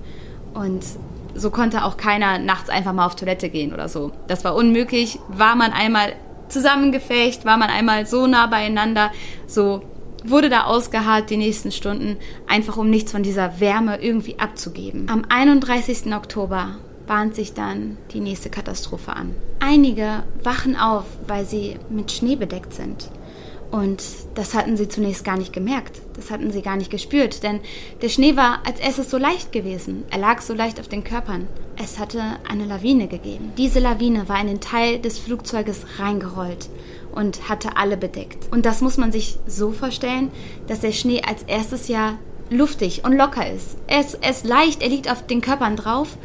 Und 0.54 0.84
so 1.36 1.52
konnte 1.52 1.86
auch 1.86 1.96
keiner 1.96 2.40
nachts 2.40 2.70
einfach 2.70 2.94
mal 2.94 3.06
auf 3.06 3.16
Toilette 3.16 3.50
gehen 3.50 3.74
oder 3.74 3.88
so. 3.88 4.12
Das 4.28 4.44
war 4.44 4.56
unmöglich. 4.56 5.20
War 5.30 5.56
man 5.56 5.72
einmal 5.72 6.14
zusammengefecht, 6.50 7.46
war 7.46 7.58
man 7.58 7.70
einmal 7.70 8.06
so 8.06 8.28
nah 8.28 8.48
beieinander, 8.48 9.12
so 9.48 9.84
wurde 10.26 10.50
da 10.50 10.66
ausgeharrt 10.66 11.30
die 11.30 11.38
nächsten 11.38 11.72
Stunden, 11.72 12.18
einfach 12.48 12.78
um 12.78 12.90
nichts 12.90 13.12
von 13.12 13.24
dieser 13.24 13.60
Wärme 13.60 14.02
irgendwie 14.02 14.40
abzugeben. 14.40 15.08
Am 15.10 15.24
31. 15.28 16.14
Oktober 16.14 16.78
bahnt 17.08 17.36
sich 17.36 17.54
dann 17.54 17.98
die 18.14 18.20
nächste 18.20 18.50
Katastrophe 18.50 19.14
an. 19.14 19.34
Einige 19.60 20.24
wachen 20.44 20.76
auf, 20.76 21.06
weil 21.28 21.46
sie 21.46 21.78
mit 21.90 22.12
Schnee 22.12 22.36
bedeckt 22.36 22.74
sind. 22.74 23.10
Und 23.72 24.04
das 24.34 24.56
hatten 24.56 24.78
sie 24.78 24.88
zunächst 24.88 25.24
gar 25.24 25.38
nicht 25.38 25.54
gemerkt. 25.54 26.02
Das 26.16 26.32
hatten 26.32 26.52
sie 26.52 26.62
gar 26.62 26.76
nicht 26.76 26.90
gespürt, 26.90 27.44
denn 27.44 27.60
der 28.02 28.10
Schnee 28.10 28.36
war 28.36 28.60
als 28.66 28.80
erstes 28.80 29.12
so 29.12 29.18
leicht 29.18 29.52
gewesen. 29.52 30.04
Er 30.10 30.18
lag 30.18 30.42
so 30.42 30.54
leicht 30.54 30.80
auf 30.80 30.88
den 30.88 31.04
Körpern. 31.04 31.48
Es 31.82 32.00
hatte 32.00 32.22
eine 32.48 32.66
Lawine 32.66 33.08
gegeben. 33.08 33.54
Diese 33.58 33.80
Lawine 33.80 34.28
war 34.28 34.42
in 34.42 34.48
den 34.48 34.60
Teil 34.60 35.00
des 35.00 35.20
Flugzeuges 35.20 35.86
reingerollt 36.00 36.68
und 37.12 37.50
hatte 37.50 37.78
alle 37.78 37.98
bedeckt. 37.98 38.52
Und 38.52 38.66
das 38.66 38.82
muss 38.82 38.98
man 38.98 39.12
sich 39.12 39.40
so 39.48 39.72
vorstellen, 39.72 40.32
dass 40.68 40.82
der 40.82 40.92
Schnee 40.92 41.22
als 41.28 41.44
erstes 41.44 41.88
ja 41.88 42.18
luftig 42.50 43.04
und 43.06 43.18
locker 43.18 43.50
ist. 43.50 43.78
Er 43.88 44.02
ist, 44.02 44.18
er 44.22 44.32
ist 44.32 44.46
leicht, 44.46 44.82
er 44.82 44.90
liegt 44.90 45.12
auf 45.12 45.26
den 45.26 45.42
Körpern 45.42 45.76
drauf 45.76 46.18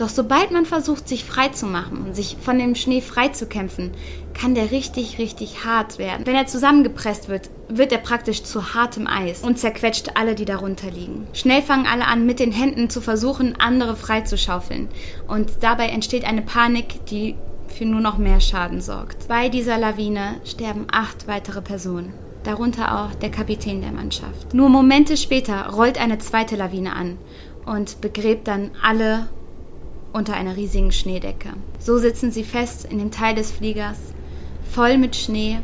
doch 0.00 0.08
sobald 0.08 0.50
man 0.50 0.64
versucht, 0.64 1.06
sich 1.06 1.24
frei 1.24 1.48
zu 1.48 1.66
machen 1.66 1.98
und 1.98 2.16
sich 2.16 2.38
von 2.40 2.58
dem 2.58 2.74
Schnee 2.74 3.02
frei 3.02 3.28
zu 3.28 3.44
kämpfen, 3.44 3.90
kann 4.32 4.54
der 4.54 4.70
richtig, 4.70 5.18
richtig 5.18 5.66
hart 5.66 5.98
werden. 5.98 6.24
Wenn 6.24 6.36
er 6.36 6.46
zusammengepresst 6.46 7.28
wird, 7.28 7.50
wird 7.68 7.92
er 7.92 7.98
praktisch 7.98 8.42
zu 8.42 8.72
hartem 8.72 9.06
Eis 9.06 9.42
und 9.42 9.58
zerquetscht 9.58 10.12
alle, 10.14 10.34
die 10.34 10.46
darunter 10.46 10.90
liegen. 10.90 11.26
Schnell 11.34 11.60
fangen 11.60 11.86
alle 11.86 12.06
an, 12.06 12.24
mit 12.24 12.40
den 12.40 12.50
Händen 12.50 12.88
zu 12.88 13.02
versuchen, 13.02 13.56
andere 13.58 13.94
freizuschaufeln. 13.94 14.88
Und 15.28 15.50
dabei 15.60 15.88
entsteht 15.88 16.24
eine 16.24 16.40
Panik, 16.40 17.04
die 17.10 17.34
für 17.72 17.84
nur 17.84 18.00
noch 18.00 18.18
mehr 18.18 18.40
Schaden 18.40 18.80
sorgt. 18.80 19.28
Bei 19.28 19.48
dieser 19.48 19.78
Lawine 19.78 20.40
sterben 20.44 20.86
acht 20.90 21.28
weitere 21.28 21.62
Personen 21.62 22.12
darunter 22.44 23.02
auch 23.04 23.14
der 23.14 23.30
Kapitän 23.30 23.80
der 23.80 23.92
Mannschaft. 23.92 24.54
Nur 24.54 24.68
Momente 24.68 25.16
später 25.16 25.68
rollt 25.70 26.00
eine 26.00 26.18
zweite 26.18 26.56
Lawine 26.56 26.94
an 26.94 27.18
und 27.66 28.00
begräbt 28.00 28.48
dann 28.48 28.70
alle 28.82 29.28
unter 30.12 30.34
einer 30.34 30.56
riesigen 30.56 30.92
Schneedecke. 30.92 31.50
So 31.78 31.98
sitzen 31.98 32.32
sie 32.32 32.44
fest 32.44 32.86
in 32.90 32.98
dem 32.98 33.10
Teil 33.10 33.34
des 33.34 33.50
Fliegers, 33.50 33.98
voll 34.70 34.98
mit 34.98 35.16
Schnee, 35.16 35.58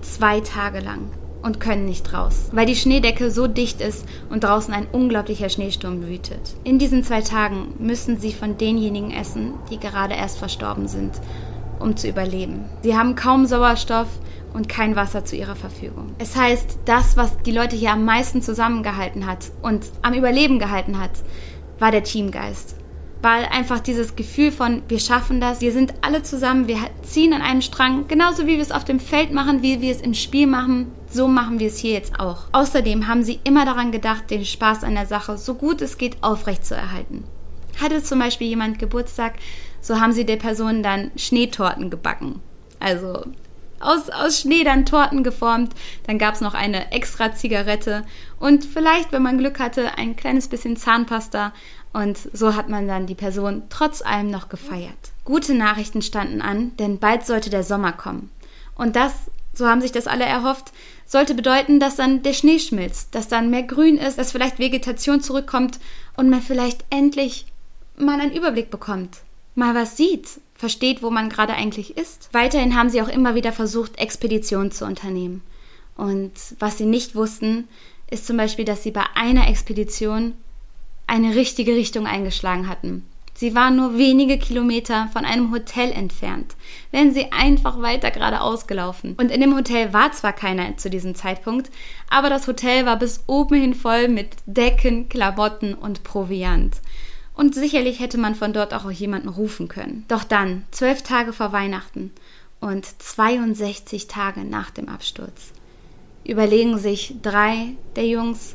zwei 0.00 0.40
Tage 0.40 0.80
lang 0.80 1.10
und 1.42 1.60
können 1.60 1.86
nicht 1.86 2.12
raus, 2.12 2.50
weil 2.52 2.66
die 2.66 2.76
Schneedecke 2.76 3.30
so 3.30 3.46
dicht 3.46 3.80
ist 3.80 4.06
und 4.30 4.44
draußen 4.44 4.72
ein 4.72 4.86
unglaublicher 4.90 5.48
Schneesturm 5.48 6.06
wütet. 6.06 6.40
In 6.64 6.78
diesen 6.78 7.04
zwei 7.04 7.20
Tagen 7.20 7.74
müssen 7.78 8.18
sie 8.18 8.32
von 8.32 8.58
denjenigen 8.58 9.10
essen, 9.10 9.54
die 9.70 9.78
gerade 9.78 10.14
erst 10.14 10.38
verstorben 10.38 10.88
sind, 10.88 11.12
um 11.82 11.96
zu 11.96 12.08
überleben. 12.08 12.64
Sie 12.82 12.96
haben 12.96 13.14
kaum 13.14 13.46
Sauerstoff 13.46 14.08
und 14.54 14.68
kein 14.68 14.96
Wasser 14.96 15.24
zu 15.24 15.36
ihrer 15.36 15.56
Verfügung. 15.56 16.12
Es 16.18 16.36
heißt, 16.36 16.80
das, 16.84 17.16
was 17.16 17.38
die 17.38 17.52
Leute 17.52 17.76
hier 17.76 17.92
am 17.92 18.04
meisten 18.04 18.42
zusammengehalten 18.42 19.26
hat 19.26 19.50
und 19.62 19.84
am 20.02 20.14
Überleben 20.14 20.58
gehalten 20.58 21.00
hat, 21.00 21.12
war 21.78 21.90
der 21.90 22.04
Teamgeist 22.04 22.76
weil 23.22 23.44
einfach 23.46 23.78
dieses 23.78 24.16
Gefühl 24.16 24.50
von, 24.50 24.82
wir 24.88 24.98
schaffen 24.98 25.40
das, 25.40 25.60
wir 25.60 25.70
sind 25.70 25.94
alle 26.02 26.24
zusammen, 26.24 26.66
wir 26.66 26.78
ziehen 27.02 27.32
an 27.32 27.40
einem 27.40 27.62
Strang, 27.62 28.08
genauso 28.08 28.46
wie 28.46 28.56
wir 28.56 28.62
es 28.62 28.72
auf 28.72 28.84
dem 28.84 28.98
Feld 28.98 29.32
machen, 29.32 29.62
wie 29.62 29.80
wir 29.80 29.92
es 29.92 30.00
im 30.00 30.14
Spiel 30.14 30.48
machen, 30.48 30.90
so 31.08 31.28
machen 31.28 31.60
wir 31.60 31.68
es 31.68 31.78
hier 31.78 31.92
jetzt 31.92 32.18
auch. 32.18 32.46
Außerdem 32.50 33.06
haben 33.06 33.22
sie 33.22 33.38
immer 33.44 33.64
daran 33.64 33.92
gedacht, 33.92 34.30
den 34.30 34.44
Spaß 34.44 34.82
an 34.82 34.96
der 34.96 35.06
Sache 35.06 35.38
so 35.38 35.54
gut 35.54 35.80
es 35.82 35.98
geht 35.98 36.22
aufrechtzuerhalten. 36.22 37.22
Hatte 37.80 38.02
zum 38.02 38.18
Beispiel 38.18 38.48
jemand 38.48 38.80
Geburtstag, 38.80 39.34
so 39.82 40.00
haben 40.00 40.12
sie 40.12 40.24
der 40.24 40.36
Person 40.36 40.82
dann 40.82 41.10
Schneetorten 41.16 41.90
gebacken. 41.90 42.40
Also 42.80 43.24
aus, 43.82 44.08
aus 44.08 44.40
Schnee 44.40 44.64
dann 44.64 44.86
Torten 44.86 45.22
geformt. 45.22 45.74
Dann 46.06 46.18
gab 46.18 46.34
es 46.34 46.40
noch 46.40 46.54
eine 46.54 46.92
extra 46.92 47.34
Zigarette 47.34 48.04
und 48.38 48.64
vielleicht, 48.64 49.12
wenn 49.12 49.22
man 49.22 49.38
Glück 49.38 49.58
hatte, 49.58 49.98
ein 49.98 50.16
kleines 50.16 50.48
bisschen 50.48 50.76
Zahnpasta. 50.76 51.52
Und 51.92 52.16
so 52.32 52.54
hat 52.54 52.70
man 52.70 52.88
dann 52.88 53.06
die 53.06 53.14
Person 53.14 53.64
trotz 53.68 54.00
allem 54.00 54.30
noch 54.30 54.48
gefeiert. 54.48 55.12
Gute 55.24 55.54
Nachrichten 55.54 56.00
standen 56.00 56.40
an, 56.40 56.74
denn 56.78 56.98
bald 56.98 57.26
sollte 57.26 57.50
der 57.50 57.64
Sommer 57.64 57.92
kommen. 57.92 58.30
Und 58.74 58.96
das, 58.96 59.12
so 59.52 59.66
haben 59.68 59.82
sich 59.82 59.92
das 59.92 60.06
alle 60.06 60.24
erhofft, 60.24 60.72
sollte 61.04 61.34
bedeuten, 61.34 61.80
dass 61.80 61.96
dann 61.96 62.22
der 62.22 62.32
Schnee 62.32 62.58
schmilzt, 62.58 63.14
dass 63.14 63.28
dann 63.28 63.50
mehr 63.50 63.64
Grün 63.64 63.98
ist, 63.98 64.16
dass 64.16 64.32
vielleicht 64.32 64.58
Vegetation 64.58 65.20
zurückkommt 65.20 65.78
und 66.16 66.30
man 66.30 66.40
vielleicht 66.40 66.84
endlich 66.88 67.44
mal 67.98 68.18
einen 68.18 68.32
Überblick 68.32 68.70
bekommt, 68.70 69.18
mal 69.54 69.74
was 69.74 69.96
sieht, 69.96 70.40
versteht, 70.54 71.02
wo 71.02 71.10
man 71.10 71.28
gerade 71.28 71.54
eigentlich 71.54 71.96
ist. 71.96 72.28
Weiterhin 72.32 72.76
haben 72.76 72.90
sie 72.90 73.02
auch 73.02 73.08
immer 73.08 73.34
wieder 73.34 73.52
versucht, 73.52 73.98
Expeditionen 73.98 74.70
zu 74.70 74.84
unternehmen. 74.84 75.42
Und 75.96 76.32
was 76.58 76.78
sie 76.78 76.86
nicht 76.86 77.14
wussten, 77.14 77.68
ist 78.10 78.26
zum 78.26 78.36
Beispiel, 78.36 78.64
dass 78.64 78.82
sie 78.82 78.90
bei 78.90 79.04
einer 79.14 79.48
Expedition 79.48 80.34
eine 81.06 81.34
richtige 81.34 81.74
Richtung 81.74 82.06
eingeschlagen 82.06 82.68
hatten. 82.68 83.04
Sie 83.34 83.54
waren 83.54 83.76
nur 83.76 83.96
wenige 83.96 84.38
Kilometer 84.38 85.08
von 85.12 85.24
einem 85.24 85.52
Hotel 85.52 85.90
entfernt. 85.90 86.54
Wären 86.90 87.12
sie 87.14 87.32
einfach 87.32 87.80
weiter 87.80 88.10
geradeaus 88.10 88.66
gelaufen. 88.66 89.14
Und 89.18 89.30
in 89.30 89.40
dem 89.40 89.56
Hotel 89.56 89.92
war 89.92 90.12
zwar 90.12 90.34
keiner 90.34 90.76
zu 90.76 90.90
diesem 90.90 91.14
Zeitpunkt, 91.14 91.70
aber 92.10 92.28
das 92.28 92.46
Hotel 92.46 92.84
war 92.84 92.98
bis 92.98 93.24
oben 93.26 93.58
hin 93.58 93.74
voll 93.74 94.08
mit 94.08 94.28
Decken, 94.44 95.08
Klamotten 95.08 95.74
und 95.74 96.04
Proviant. 96.04 96.76
Und 97.34 97.54
sicherlich 97.54 98.00
hätte 98.00 98.18
man 98.18 98.34
von 98.34 98.52
dort 98.52 98.74
auch 98.74 98.90
jemanden 98.90 99.28
rufen 99.28 99.68
können. 99.68 100.04
Doch 100.08 100.24
dann, 100.24 100.64
zwölf 100.70 101.02
Tage 101.02 101.32
vor 101.32 101.52
Weihnachten 101.52 102.12
und 102.60 102.86
62 103.02 104.06
Tage 104.06 104.44
nach 104.44 104.70
dem 104.70 104.88
Absturz, 104.88 105.52
überlegen 106.24 106.78
sich 106.78 107.14
drei 107.22 107.70
der 107.96 108.06
Jungs, 108.06 108.54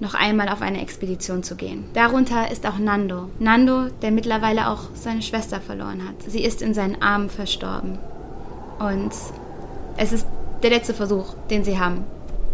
noch 0.00 0.14
einmal 0.14 0.48
auf 0.48 0.62
eine 0.62 0.80
Expedition 0.80 1.42
zu 1.42 1.56
gehen. 1.56 1.84
Darunter 1.92 2.50
ist 2.50 2.66
auch 2.66 2.78
Nando. 2.78 3.30
Nando, 3.40 3.88
der 4.02 4.12
mittlerweile 4.12 4.68
auch 4.68 4.82
seine 4.94 5.22
Schwester 5.22 5.60
verloren 5.60 6.06
hat. 6.06 6.22
Sie 6.30 6.44
ist 6.44 6.62
in 6.62 6.72
seinen 6.72 7.02
Armen 7.02 7.30
verstorben. 7.30 7.98
Und 8.78 9.12
es 9.96 10.12
ist 10.12 10.26
der 10.62 10.70
letzte 10.70 10.94
Versuch, 10.94 11.34
den 11.50 11.64
sie 11.64 11.78
haben. 11.78 12.04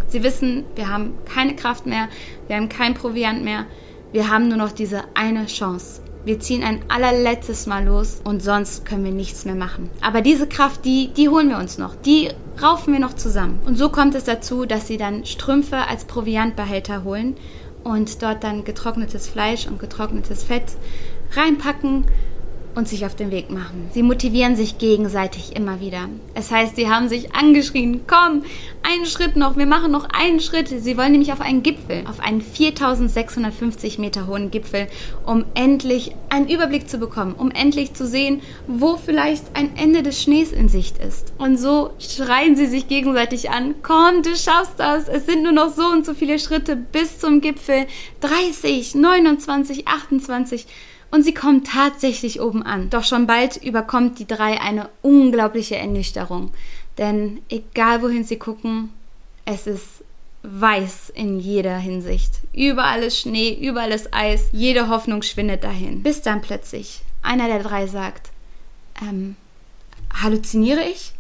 Sie 0.09 0.23
wissen, 0.23 0.65
wir 0.75 0.89
haben 0.89 1.15
keine 1.27 1.55
Kraft 1.55 1.87
mehr, 1.87 2.09
wir 2.47 2.57
haben 2.57 2.69
kein 2.69 2.95
Proviant 2.95 3.45
mehr, 3.45 3.67
wir 4.15 4.31
haben 4.31 4.47
nur 4.47 4.59
noch 4.59 4.71
diese 4.71 5.03
eine 5.15 5.47
Chance. 5.47 6.01
Wir 6.25 6.39
ziehen 6.39 6.63
ein 6.63 6.83
allerletztes 6.87 7.67
Mal 7.67 7.85
los 7.85 8.21
und 8.23 8.45
sonst 8.45 8.87
können 8.87 9.05
wir 9.05 9.11
nichts 9.11 9.45
mehr 9.45 9.57
machen. 9.57 9.91
Aber 10.01 10.21
diese 10.21 10.47
Kraft, 10.47 10.85
die, 10.85 11.09
die 11.09 11.29
holen 11.29 11.49
wir 11.49 11.59
uns 11.59 11.79
noch. 11.79 11.97
Die 11.97 12.31
raufen 12.63 12.93
wir 12.93 13.01
noch 13.01 13.15
zusammen. 13.15 13.59
Und 13.67 13.77
so 13.77 13.89
kommt 13.89 14.15
es 14.15 14.23
dazu, 14.23 14.67
dass 14.67 14.87
sie 14.87 14.99
dann 14.99 15.25
Strümpfe 15.25 15.89
als 15.89 16.05
Proviantbehälter 16.05 17.03
holen 17.03 17.35
und 17.83 18.23
dort 18.23 18.45
dann 18.45 18.63
getrocknetes 18.63 19.27
Fleisch 19.27 19.67
und 19.67 19.81
getrocknetes 19.81 20.45
Fett 20.45 20.77
reinpacken 21.33 22.05
und 22.75 22.89
sich 22.89 23.07
auf 23.07 23.15
den 23.15 23.31
Weg 23.31 23.51
machen. 23.51 23.89
Sie 23.93 24.03
motivieren 24.03 24.57
sich 24.57 24.79
gegenseitig 24.79 25.55
immer 25.57 25.81
wieder. 25.81 26.09
Es 26.35 26.51
heißt, 26.51 26.77
sie 26.77 26.89
haben 26.89 27.09
sich 27.09 27.35
angeschrien, 27.35 28.03
komm, 28.07 28.45
einen 28.83 29.07
Schritt 29.07 29.37
noch, 29.37 29.57
wir 29.57 29.67
machen 29.67 29.93
noch 29.93 30.09
einen 30.11 30.41
Schritt. 30.41 30.69
Sie 30.69 30.97
wollen 30.97 31.13
nämlich 31.13 31.33
auf 31.33 31.41
einen 31.41 31.63
Gipfel, 31.63 32.05
auf 32.07 32.21
einen 32.21 32.41
4650 32.43 33.99
Meter 33.99 34.27
hohen 34.27 34.51
Gipfel, 34.51 34.89
um 35.25 35.45
endlich 35.55 36.13
einen 36.29 36.49
Überblick 36.49 36.89
zu 36.89 36.99
bekommen, 36.99 37.35
um 37.35 37.51
endlich 37.51 37.95
zu 37.95 38.07
sehen, 38.07 38.43
wo 38.67 38.97
vielleicht 38.97 39.45
ein 39.55 39.77
Ende 39.77 40.03
des 40.03 40.23
Schnees 40.23 40.53
in 40.53 40.69
Sicht 40.69 40.99
ist. 40.99 41.33
Und 41.39 41.59
so 41.59 41.91
schreien 41.99 42.57
sie 42.57 42.67
sich 42.67 42.89
gegenseitig 42.89 43.51
an, 43.51 43.75
komm, 43.83 44.23
du 44.23 44.37
schaffst 44.37 44.75
das, 44.79 45.09
es 45.09 45.27
sind 45.27 45.43
nur 45.43 45.53
noch 45.53 45.73
so 45.73 45.87
und 45.87 46.05
so 46.05 46.15
viele 46.15 46.39
Schritte 46.39 46.77
bis 46.77 47.19
zum 47.19 47.41
Gipfel, 47.41 47.87
30, 48.21 48.95
29, 48.95 49.87
28 49.87 50.67
und 51.15 51.23
sie 51.23 51.33
kommen 51.33 51.63
tatsächlich 51.63 52.41
oben 52.41 52.65
an. 52.65 52.91
Doch 52.91 53.05
schon 53.05 53.29
bald 53.29 53.57
überkommt 53.57 54.19
die 54.19 54.27
drei 54.27 54.61
eine 54.61 54.89
unglaubliche 55.01 55.77
Ernüchterung. 55.77 56.53
Denn 56.99 57.41
egal 57.49 58.03
wohin 58.03 58.25
sie 58.25 58.37
gucken, 58.37 58.91
es 59.45 59.69
ist 59.69 60.03
weiß 60.43 61.11
in 61.15 61.39
jeder 61.39 61.79
Hinsicht. 61.79 62.41
Überall 62.53 63.05
ist 63.05 63.21
Schnee, 63.21 63.55
überall 63.55 63.93
ist 63.93 64.13
Eis, 64.13 64.49
jede 64.51 64.89
Hoffnung 64.89 65.23
schwindet 65.23 65.63
dahin. 65.63 66.03
Bis 66.03 66.21
dann 66.21 66.41
plötzlich 66.41 67.03
einer 67.23 67.47
der 67.47 67.63
drei 67.63 67.87
sagt, 67.87 68.31
ähm, 69.01 69.37
halluziniere 70.21 70.83
ich? 70.83 71.13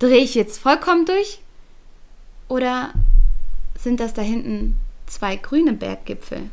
Drehe 0.00 0.22
ich 0.22 0.34
jetzt 0.34 0.58
vollkommen 0.58 1.06
durch? 1.06 1.40
Oder 2.48 2.92
sind 3.78 4.00
das 4.00 4.12
da 4.12 4.20
hinten 4.20 4.76
zwei 5.06 5.36
grüne 5.36 5.72
Berggipfel? 5.72 6.50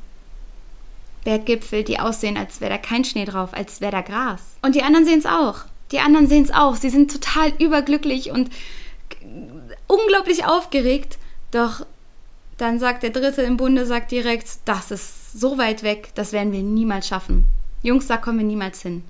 Berggipfel, 1.23 1.83
die 1.83 1.99
aussehen, 1.99 2.37
als 2.37 2.61
wäre 2.61 2.71
da 2.71 2.77
kein 2.77 3.03
Schnee 3.03 3.25
drauf, 3.25 3.53
als 3.53 3.81
wäre 3.81 3.91
da 3.91 4.01
Gras. 4.01 4.41
Und 4.61 4.75
die 4.75 4.83
anderen 4.83 5.05
sehen 5.05 5.19
es 5.19 5.25
auch. 5.25 5.65
Die 5.91 5.99
anderen 5.99 6.27
sehen 6.27 6.43
es 6.43 6.51
auch. 6.51 6.75
Sie 6.75 6.89
sind 6.89 7.11
total 7.11 7.51
überglücklich 7.59 8.31
und 8.31 8.49
unglaublich 9.87 10.45
aufgeregt. 10.45 11.17
Doch 11.51 11.85
dann 12.57 12.79
sagt 12.79 13.03
der 13.03 13.09
Dritte 13.09 13.41
im 13.41 13.57
Bunde, 13.57 13.85
sagt 13.85 14.11
direkt, 14.11 14.47
das 14.65 14.91
ist 14.91 15.39
so 15.39 15.57
weit 15.57 15.83
weg, 15.83 16.09
das 16.15 16.31
werden 16.31 16.53
wir 16.53 16.61
niemals 16.61 17.07
schaffen. 17.07 17.45
Jungs, 17.81 18.07
da 18.07 18.17
kommen 18.17 18.39
wir 18.39 18.45
niemals 18.45 18.81
hin. 18.81 19.03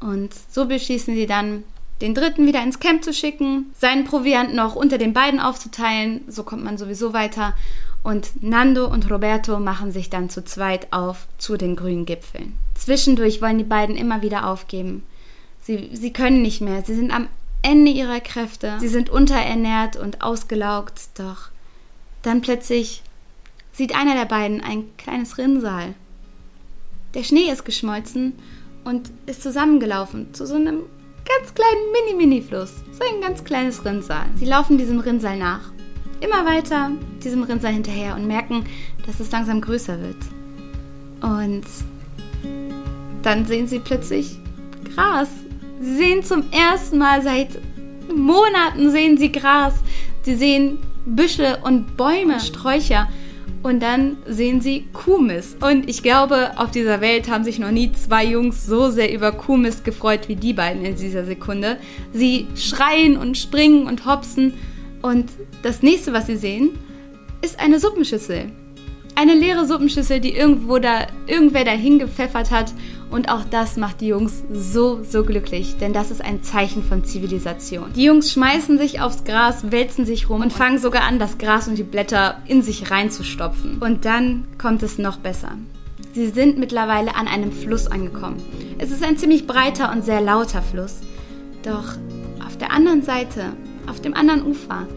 Und 0.00 0.34
so 0.50 0.66
beschließen 0.66 1.14
sie 1.14 1.26
dann, 1.26 1.64
den 2.00 2.14
dritten 2.14 2.46
wieder 2.46 2.62
ins 2.62 2.80
Camp 2.80 3.04
zu 3.04 3.12
schicken, 3.12 3.72
seinen 3.74 4.04
Proviant 4.04 4.54
noch 4.54 4.74
unter 4.74 4.98
den 4.98 5.12
beiden 5.12 5.40
aufzuteilen, 5.40 6.22
so 6.28 6.42
kommt 6.42 6.64
man 6.64 6.78
sowieso 6.78 7.12
weiter. 7.12 7.54
Und 8.02 8.42
Nando 8.42 8.86
und 8.86 9.10
Roberto 9.10 9.58
machen 9.58 9.90
sich 9.90 10.10
dann 10.10 10.28
zu 10.28 10.44
zweit 10.44 10.92
auf 10.92 11.26
zu 11.38 11.56
den 11.56 11.76
grünen 11.76 12.04
Gipfeln. 12.04 12.58
Zwischendurch 12.74 13.40
wollen 13.40 13.58
die 13.58 13.64
beiden 13.64 13.96
immer 13.96 14.20
wieder 14.20 14.46
aufgeben. 14.46 15.04
Sie, 15.62 15.88
sie 15.94 16.12
können 16.12 16.42
nicht 16.42 16.60
mehr, 16.60 16.82
sie 16.84 16.94
sind 16.94 17.10
am 17.10 17.28
Ende 17.62 17.90
ihrer 17.90 18.20
Kräfte, 18.20 18.76
sie 18.78 18.88
sind 18.88 19.08
unterernährt 19.08 19.96
und 19.96 20.20
ausgelaugt, 20.20 21.00
doch 21.18 21.48
dann 22.20 22.42
plötzlich 22.42 23.02
sieht 23.72 23.94
einer 23.96 24.14
der 24.14 24.26
beiden 24.26 24.60
ein 24.60 24.84
kleines 24.98 25.38
Rinnsal. 25.38 25.94
Der 27.14 27.22
Schnee 27.22 27.50
ist 27.50 27.64
geschmolzen 27.64 28.34
und 28.84 29.10
ist 29.24 29.42
zusammengelaufen 29.42 30.34
zu 30.34 30.46
so 30.46 30.56
einem 30.56 30.82
ganz 31.24 31.54
kleinen 31.54 31.92
Mini-Mini-Fluss. 31.92 32.82
So 32.92 33.00
ein 33.04 33.20
ganz 33.20 33.44
kleines 33.44 33.84
Rinnsal. 33.84 34.26
Sie 34.36 34.44
laufen 34.44 34.78
diesem 34.78 35.00
Rinnsal 35.00 35.38
nach. 35.38 35.72
Immer 36.20 36.46
weiter 36.46 36.90
diesem 37.22 37.42
Rinnsal 37.42 37.72
hinterher 37.72 38.14
und 38.14 38.26
merken, 38.26 38.64
dass 39.06 39.20
es 39.20 39.30
langsam 39.30 39.60
größer 39.60 40.00
wird. 40.00 40.16
Und 41.20 41.64
dann 43.22 43.44
sehen 43.46 43.66
sie 43.66 43.78
plötzlich 43.78 44.38
Gras. 44.94 45.28
Sie 45.80 45.96
sehen 45.96 46.22
zum 46.22 46.44
ersten 46.50 46.98
Mal 46.98 47.22
seit 47.22 47.58
Monaten 48.14 48.90
sehen 48.90 49.16
sie 49.16 49.32
Gras. 49.32 49.74
Sie 50.22 50.36
sehen 50.36 50.78
Büsche 51.06 51.58
und 51.62 51.96
Bäume, 51.96 52.40
Sträucher. 52.40 53.08
Und 53.64 53.82
dann 53.82 54.18
sehen 54.26 54.60
sie 54.60 54.84
Kuhmist. 54.92 55.64
Und 55.64 55.88
ich 55.88 56.02
glaube, 56.02 56.50
auf 56.56 56.70
dieser 56.70 57.00
Welt 57.00 57.30
haben 57.30 57.44
sich 57.44 57.58
noch 57.58 57.70
nie 57.70 57.90
zwei 57.92 58.22
Jungs 58.22 58.66
so 58.66 58.90
sehr 58.90 59.10
über 59.10 59.32
Kuhmist 59.32 59.86
gefreut 59.86 60.28
wie 60.28 60.36
die 60.36 60.52
beiden 60.52 60.84
in 60.84 60.96
dieser 60.96 61.24
Sekunde. 61.24 61.78
Sie 62.12 62.46
schreien 62.56 63.16
und 63.16 63.38
springen 63.38 63.86
und 63.86 64.04
hopsen. 64.04 64.52
Und 65.00 65.30
das 65.62 65.82
nächste, 65.82 66.12
was 66.12 66.26
sie 66.26 66.36
sehen, 66.36 66.78
ist 67.40 67.58
eine 67.58 67.80
Suppenschüssel. 67.80 68.52
Eine 69.14 69.34
leere 69.34 69.64
Suppenschüssel, 69.64 70.20
die 70.20 70.34
irgendwo 70.34 70.78
da 70.78 71.06
irgendwer 71.26 71.64
dahin 71.64 71.98
gepfeffert 71.98 72.50
hat. 72.50 72.74
Und 73.14 73.28
auch 73.28 73.44
das 73.48 73.76
macht 73.76 74.00
die 74.00 74.08
Jungs 74.08 74.42
so, 74.50 75.04
so 75.04 75.22
glücklich, 75.22 75.76
denn 75.76 75.92
das 75.92 76.10
ist 76.10 76.20
ein 76.20 76.42
Zeichen 76.42 76.82
von 76.82 77.04
Zivilisation. 77.04 77.92
Die 77.94 78.02
Jungs 78.02 78.32
schmeißen 78.32 78.76
sich 78.76 79.00
aufs 79.00 79.22
Gras, 79.22 79.70
wälzen 79.70 80.04
sich 80.04 80.28
rum 80.28 80.40
und 80.40 80.52
fangen 80.52 80.80
sogar 80.80 81.04
an, 81.04 81.20
das 81.20 81.38
Gras 81.38 81.68
und 81.68 81.78
die 81.78 81.84
Blätter 81.84 82.42
in 82.48 82.60
sich 82.60 82.90
reinzustopfen. 82.90 83.78
Und 83.78 84.04
dann 84.04 84.48
kommt 84.58 84.82
es 84.82 84.98
noch 84.98 85.18
besser. 85.18 85.52
Sie 86.12 86.26
sind 86.30 86.58
mittlerweile 86.58 87.14
an 87.14 87.28
einem 87.28 87.52
Fluss 87.52 87.86
angekommen. 87.86 88.42
Es 88.78 88.90
ist 88.90 89.04
ein 89.04 89.16
ziemlich 89.16 89.46
breiter 89.46 89.92
und 89.92 90.04
sehr 90.04 90.20
lauter 90.20 90.62
Fluss. 90.62 90.98
Doch 91.62 91.94
auf 92.44 92.58
der 92.58 92.72
anderen 92.72 93.02
Seite, 93.02 93.52
auf 93.86 94.00
dem 94.00 94.14
anderen 94.14 94.44
Ufer, 94.44 94.88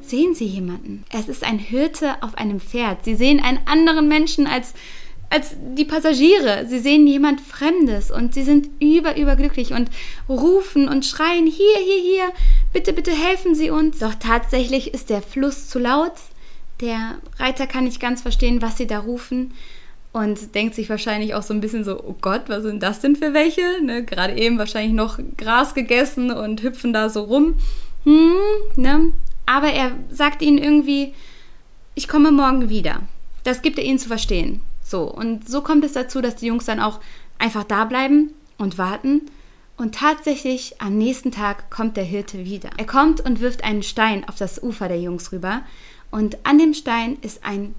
sehen 0.00 0.34
sie 0.34 0.46
jemanden. 0.46 1.04
Es 1.12 1.28
ist 1.28 1.44
ein 1.44 1.58
Hirte 1.58 2.22
auf 2.22 2.38
einem 2.38 2.60
Pferd. 2.60 3.04
Sie 3.04 3.14
sehen 3.14 3.42
einen 3.42 3.60
anderen 3.66 4.08
Menschen 4.08 4.46
als, 4.46 4.72
als 5.34 5.56
die 5.76 5.84
Passagiere. 5.84 6.64
Sie 6.68 6.78
sehen 6.78 7.08
jemand 7.08 7.40
Fremdes 7.40 8.12
und 8.12 8.34
sie 8.34 8.44
sind 8.44 8.68
über, 8.80 9.16
überglücklich 9.16 9.72
und 9.72 9.90
rufen 10.28 10.88
und 10.88 11.04
schreien, 11.04 11.48
hier, 11.48 11.76
hier, 11.84 12.00
hier, 12.00 12.32
bitte, 12.72 12.92
bitte 12.92 13.10
helfen 13.10 13.56
Sie 13.56 13.70
uns. 13.70 13.98
Doch 13.98 14.14
tatsächlich 14.14 14.94
ist 14.94 15.10
der 15.10 15.22
Fluss 15.22 15.68
zu 15.68 15.80
laut. 15.80 16.12
Der 16.80 17.16
Reiter 17.38 17.66
kann 17.66 17.82
nicht 17.82 17.98
ganz 17.98 18.22
verstehen, 18.22 18.62
was 18.62 18.76
sie 18.76 18.86
da 18.86 19.00
rufen 19.00 19.52
und 20.12 20.54
denkt 20.54 20.76
sich 20.76 20.88
wahrscheinlich 20.88 21.34
auch 21.34 21.42
so 21.42 21.52
ein 21.52 21.60
bisschen 21.60 21.82
so, 21.82 22.00
oh 22.00 22.14
Gott, 22.20 22.42
was 22.46 22.62
sind 22.62 22.84
das 22.84 23.00
denn 23.00 23.16
für 23.16 23.34
welche? 23.34 23.82
Ne, 23.82 24.04
Gerade 24.04 24.38
eben 24.38 24.58
wahrscheinlich 24.58 24.94
noch 24.94 25.18
Gras 25.36 25.74
gegessen 25.74 26.30
und 26.30 26.62
hüpfen 26.62 26.92
da 26.92 27.08
so 27.08 27.22
rum. 27.22 27.56
Hm, 28.04 28.36
ne? 28.76 29.12
Aber 29.46 29.72
er 29.72 29.90
sagt 30.10 30.42
ihnen 30.42 30.58
irgendwie, 30.58 31.12
ich 31.96 32.06
komme 32.06 32.30
morgen 32.30 32.68
wieder. 32.68 33.00
Das 33.42 33.62
gibt 33.62 33.78
er 33.78 33.84
ihnen 33.84 33.98
zu 33.98 34.06
verstehen. 34.06 34.60
So, 34.94 35.10
und 35.10 35.48
so 35.48 35.60
kommt 35.60 35.84
es 35.84 35.94
dazu, 35.94 36.20
dass 36.20 36.36
die 36.36 36.46
Jungs 36.46 36.66
dann 36.66 36.78
auch 36.78 37.00
einfach 37.40 37.64
da 37.64 37.84
bleiben 37.84 38.32
und 38.58 38.78
warten. 38.78 39.22
Und 39.76 39.96
tatsächlich 39.96 40.80
am 40.80 40.96
nächsten 40.96 41.32
Tag 41.32 41.68
kommt 41.68 41.96
der 41.96 42.04
Hirte 42.04 42.44
wieder. 42.44 42.70
Er 42.76 42.86
kommt 42.86 43.20
und 43.20 43.40
wirft 43.40 43.64
einen 43.64 43.82
Stein 43.82 44.22
auf 44.28 44.36
das 44.36 44.62
Ufer 44.62 44.86
der 44.86 45.00
Jungs 45.00 45.32
rüber. 45.32 45.62
Und 46.12 46.38
an 46.46 46.58
dem 46.58 46.74
Stein 46.74 47.18
ist 47.22 47.44
ein 47.44 47.74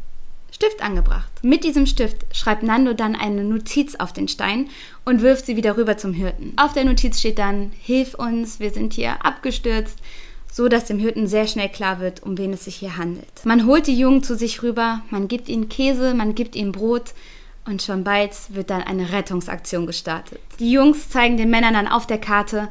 Stift 0.52 0.82
angebracht. 0.82 1.32
Mit 1.42 1.64
diesem 1.64 1.86
Stift 1.86 2.26
schreibt 2.36 2.64
Nando 2.64 2.94
dann 2.94 3.16
eine 3.16 3.46
Notiz 3.46 3.96
auf 3.96 4.12
den 4.12 4.28
Stein 4.28 4.68
und 5.06 5.22
wirft 5.22 5.46
sie 5.46 5.56
wieder 5.56 5.78
rüber 5.78 5.96
zum 5.96 6.12
Hirten. 6.12 6.52
Auf 6.58 6.74
der 6.74 6.84
Notiz 6.84 7.20
steht 7.22 7.40
dann, 7.40 7.72
Hilf 7.80 8.16
uns, 8.16 8.60
wir 8.60 8.72
sind 8.72 8.92
hier 8.92 9.26
abgestürzt, 9.26 10.00
so 10.56 10.70
dass 10.70 10.86
dem 10.86 11.00
Hirten 11.00 11.28
sehr 11.28 11.48
schnell 11.48 11.68
klar 11.68 12.00
wird, 12.00 12.24
um 12.24 12.38
wen 12.38 12.54
es 12.54 12.64
sich 12.64 12.78
hier 12.78 12.96
handelt. 12.96 13.28
Man 13.44 13.66
holt 13.66 13.88
die 13.88 14.00
Jungen 14.00 14.24
zu 14.24 14.38
sich 14.38 14.64
rüber, 14.64 15.02
man 15.10 15.28
gibt 15.28 15.50
ihnen 15.50 15.68
Käse, 15.68 16.14
man 16.14 16.34
gibt 16.34 16.56
ihnen 16.56 16.72
Brot 16.72 17.14
und 17.66 17.82
schon 17.82 18.06
bald 18.06 18.32
wird 18.48 18.70
dann 18.70 18.82
eine 18.82 19.12
Rettungsaktion 19.12 19.86
gestartet. 19.86 20.40
Die 20.60 20.72
Jungs 20.72 21.10
zeigen 21.10 21.36
den 21.36 21.50
Männern 21.50 21.74
dann 21.74 21.90
auf 21.90 22.08
der 22.08 22.20
Karte, 22.20 22.70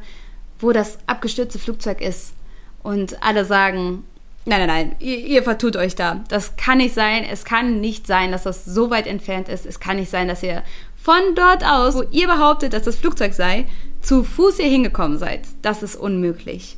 wo 0.57 0.71
das 0.71 0.97
abgestürzte 1.05 1.59
Flugzeug 1.59 2.01
ist 2.01 2.33
und 2.81 3.21
alle 3.21 3.45
sagen, 3.45 4.03
Nein, 4.47 4.59
nein, 4.59 4.67
nein, 4.67 4.95
ihr, 4.99 5.17
ihr, 5.17 5.43
vertut 5.43 5.75
euch 5.75 5.95
da. 5.95 6.23
Das 6.27 6.55
kann 6.55 6.77
nicht 6.77 6.93
sein. 6.93 7.23
Es 7.23 7.45
kann 7.45 7.81
nicht 7.81 8.05
sein, 8.05 8.31
dass 8.31 8.43
das 8.43 8.63
so 8.63 8.91
weit 8.91 9.07
entfernt 9.07 9.49
ist. 9.49 9.65
Es 9.65 9.79
kann 9.79 9.97
nicht 9.97 10.11
sein, 10.11 10.27
dass 10.27 10.43
ihr 10.43 10.61
von 10.95 11.33
dort 11.35 11.63
aus, 11.65 11.95
wo 11.95 12.03
ihr 12.11 12.27
behauptet, 12.27 12.73
dass 12.73 12.83
das 12.83 12.95
Flugzeug 12.95 13.33
sei, 13.33 13.65
zu 14.01 14.23
Fuß 14.23 14.57
hier 14.57 14.69
hingekommen 14.69 15.17
seid. 15.17 15.41
Das 15.63 15.81
ist 15.81 15.95
unmöglich. 15.95 16.77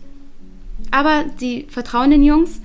Aber 0.92 1.26
sie 1.38 1.68
vertrauen 1.70 2.12
den 2.12 2.24
Jungs 2.24 2.62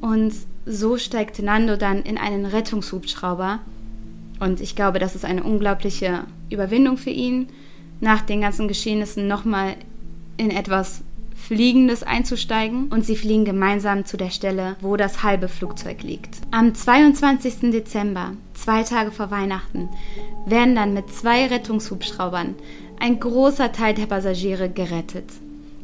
und 0.00 0.34
so 0.66 0.96
steigt 0.96 1.42
Nando 1.42 1.76
dann 1.76 2.02
in 2.02 2.18
einen 2.18 2.46
Rettungshubschrauber. 2.46 3.60
Und 4.40 4.60
ich 4.60 4.74
glaube, 4.74 4.98
das 4.98 5.14
ist 5.14 5.24
eine 5.24 5.42
unglaubliche 5.42 6.24
Überwindung 6.50 6.96
für 6.96 7.10
ihn, 7.10 7.48
nach 8.00 8.22
den 8.22 8.40
ganzen 8.40 8.68
Geschehnissen 8.68 9.28
nochmal 9.28 9.76
in 10.36 10.50
etwas 10.50 11.02
Fliegendes 11.34 12.02
einzusteigen 12.02 12.88
und 12.88 13.04
sie 13.04 13.16
fliegen 13.16 13.44
gemeinsam 13.44 14.06
zu 14.06 14.16
der 14.16 14.30
Stelle, 14.30 14.76
wo 14.80 14.96
das 14.96 15.22
halbe 15.22 15.48
Flugzeug 15.48 16.02
liegt. 16.02 16.38
Am 16.50 16.74
22. 16.74 17.70
Dezember, 17.70 18.32
zwei 18.54 18.82
Tage 18.82 19.10
vor 19.10 19.30
Weihnachten, 19.30 19.88
werden 20.46 20.74
dann 20.74 20.94
mit 20.94 21.10
zwei 21.12 21.46
Rettungshubschraubern 21.46 22.54
ein 22.98 23.20
großer 23.20 23.72
Teil 23.72 23.94
der 23.94 24.06
Passagiere 24.06 24.70
gerettet. 24.70 25.26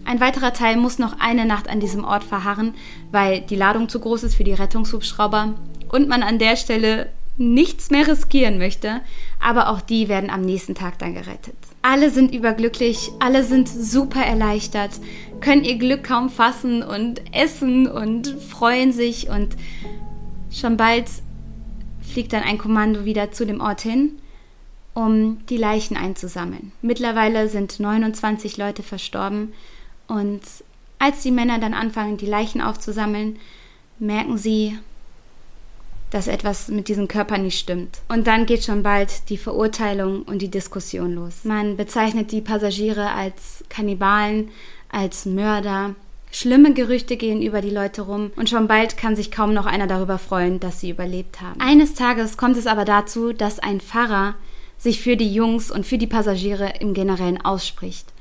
Ein 0.05 0.21
weiterer 0.21 0.53
Teil 0.53 0.77
muss 0.77 0.99
noch 0.99 1.19
eine 1.21 1.45
Nacht 1.45 1.69
an 1.69 1.81
diesem 1.81 2.05
Ort 2.05 2.25
verharren, 2.25 2.75
weil 3.11 3.41
die 3.43 3.57
Ladung 3.57 3.89
zu 3.89 4.01
groß 4.01 4.25
ist 4.25 4.35
für 4.35 4.45
die 4.45 4.53
Rettungshubschrauber 4.53 5.55
und 5.91 6.09
man 6.09 6.23
an 6.23 6.39
der 6.39 6.57
Stelle 6.57 7.11
nichts 7.37 7.91
mehr 7.91 8.07
riskieren 8.07 8.59
möchte, 8.59 9.01
aber 9.41 9.71
auch 9.71 9.81
die 9.81 10.09
werden 10.09 10.31
am 10.31 10.43
nächsten 10.43 10.75
Tag 10.75 10.99
dann 10.99 11.15
gerettet. 11.15 11.57
Alle 11.83 12.11
sind 12.11 12.35
überglücklich, 12.35 13.11
alle 13.19 13.45
sind 13.45 13.69
super 13.69 14.21
erleichtert, 14.21 14.91
können 15.41 15.65
ihr 15.65 15.79
Glück 15.79 16.05
kaum 16.05 16.29
fassen 16.29 16.83
und 16.83 17.23
essen 17.35 17.87
und 17.87 18.29
freuen 18.29 18.93
sich 18.93 19.31
und 19.31 19.57
schon 20.51 20.77
bald 20.77 21.07
fliegt 22.03 22.33
dann 22.33 22.43
ein 22.43 22.59
Kommando 22.59 23.05
wieder 23.05 23.33
zu 23.33 23.47
dem 23.47 23.61
Ort 23.61 23.81
hin, 23.81 24.19
um 24.93 25.39
die 25.49 25.57
Leichen 25.57 25.97
einzusammeln. 25.97 26.73
Mittlerweile 26.83 27.49
sind 27.49 27.81
29 27.81 28.57
Leute 28.57 28.83
verstorben 28.83 29.53
und 30.11 30.41
als 30.99 31.23
die 31.23 31.31
Männer 31.31 31.59
dann 31.61 31.73
anfangen, 31.73 32.17
die 32.17 32.27
Leichen 32.27 32.61
aufzusammeln, 32.61 33.39
merken 34.01 34.37
sie, 34.37 34.77
dass 36.11 36.27
etwas 36.27 36.69
mit 36.69 36.89
diesen 36.89 37.07
Körpern 37.07 37.43
nicht 37.43 37.59
stimmt. 37.59 38.01
Und 38.09 38.27
dann 38.27 38.45
geht 38.45 38.65
schon 38.65 38.83
bald 38.83 39.29
die 39.31 39.39
Verurteilung 39.39 40.23
und 40.23 40.43
die 40.43 40.51
Diskussion 40.51 41.15
los. 41.15 41.45
Man 41.45 41.77
bezeichnet 41.77 42.33
die 42.33 42.41
Passagiere 42.41 43.13
als 43.13 43.65
Kannibalen, 43.69 44.51
als 44.91 45.27
Mörder. 45.27 45.95
Schlimme 46.33 46.75
Gerüchte 46.75 47.17
gehen 47.17 47.41
über 47.41 47.61
die 47.61 47.71
Leute 47.71 48.03
rum 48.03 48.33
und 48.35 48.51
schon 48.51 48.67
bald 48.67 48.97
kann 48.97 49.15
sich 49.15 49.31
kaum 49.31 49.55
noch 49.55 49.67
einer 49.67 49.87
darüber 49.87 50.19
freuen, 50.19 50.59
dass 50.59 50.81
sie 50.81 50.91
überlebt 50.91 51.41
haben. 51.41 51.61
Eines 51.61 51.95
Tages 51.95 52.37
kommt 52.37 52.57
es 52.57 52.67
aber 52.67 52.85
dazu, 52.85 53.33
dass 53.33 53.61
ein 53.61 53.81
Pfarrer 53.81 54.35
sich 54.77 55.01
für 55.01 55.17
die 55.17 55.33
Jungs 55.33 55.71
und 55.71 55.87
für 55.87 55.99
die 55.99 56.07
Passagiere 56.09 56.75
im 56.81 56.95
Generellen 56.95 57.41
ausspricht. 57.41 58.13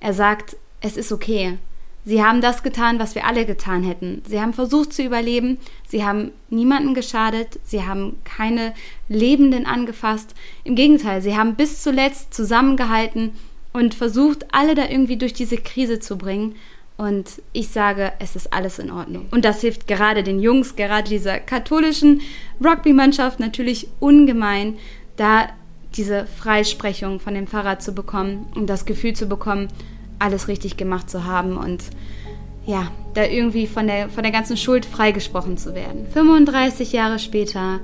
Er 0.00 0.12
sagt, 0.12 0.56
es 0.80 0.96
ist 0.96 1.12
okay. 1.12 1.58
Sie 2.04 2.22
haben 2.22 2.40
das 2.40 2.62
getan, 2.62 2.98
was 2.98 3.14
wir 3.14 3.26
alle 3.26 3.44
getan 3.44 3.82
hätten. 3.82 4.22
Sie 4.26 4.40
haben 4.40 4.54
versucht 4.54 4.94
zu 4.94 5.02
überleben. 5.02 5.58
Sie 5.86 6.04
haben 6.04 6.30
niemanden 6.48 6.94
geschadet. 6.94 7.60
Sie 7.64 7.84
haben 7.84 8.16
keine 8.24 8.72
Lebenden 9.08 9.66
angefasst. 9.66 10.34
Im 10.64 10.74
Gegenteil, 10.74 11.20
sie 11.20 11.36
haben 11.36 11.54
bis 11.54 11.82
zuletzt 11.82 12.32
zusammengehalten 12.32 13.32
und 13.74 13.94
versucht, 13.94 14.46
alle 14.52 14.74
da 14.74 14.88
irgendwie 14.88 15.18
durch 15.18 15.34
diese 15.34 15.58
Krise 15.58 16.00
zu 16.00 16.16
bringen. 16.16 16.54
Und 16.96 17.42
ich 17.52 17.68
sage, 17.68 18.12
es 18.18 18.36
ist 18.36 18.52
alles 18.52 18.78
in 18.78 18.90
Ordnung. 18.90 19.26
Und 19.30 19.44
das 19.44 19.60
hilft 19.60 19.86
gerade 19.86 20.22
den 20.22 20.40
Jungs, 20.40 20.76
gerade 20.76 21.08
dieser 21.08 21.38
katholischen 21.38 22.22
Rugby-Mannschaft 22.64 23.38
natürlich 23.38 23.86
ungemein, 24.00 24.78
da 25.16 25.48
diese 25.94 26.26
Freisprechung 26.26 27.20
von 27.20 27.34
dem 27.34 27.46
Pfarrer 27.46 27.78
zu 27.78 27.92
bekommen 27.92 28.46
und 28.54 28.66
das 28.66 28.84
Gefühl 28.84 29.12
zu 29.12 29.26
bekommen, 29.26 29.68
alles 30.18 30.48
richtig 30.48 30.76
gemacht 30.76 31.08
zu 31.10 31.24
haben 31.24 31.56
und 31.56 31.84
ja, 32.66 32.90
da 33.14 33.24
irgendwie 33.24 33.66
von 33.66 33.86
der, 33.86 34.10
von 34.10 34.22
der 34.22 34.32
ganzen 34.32 34.56
Schuld 34.56 34.84
freigesprochen 34.84 35.56
zu 35.56 35.74
werden. 35.74 36.06
35 36.12 36.92
Jahre 36.92 37.18
später 37.18 37.80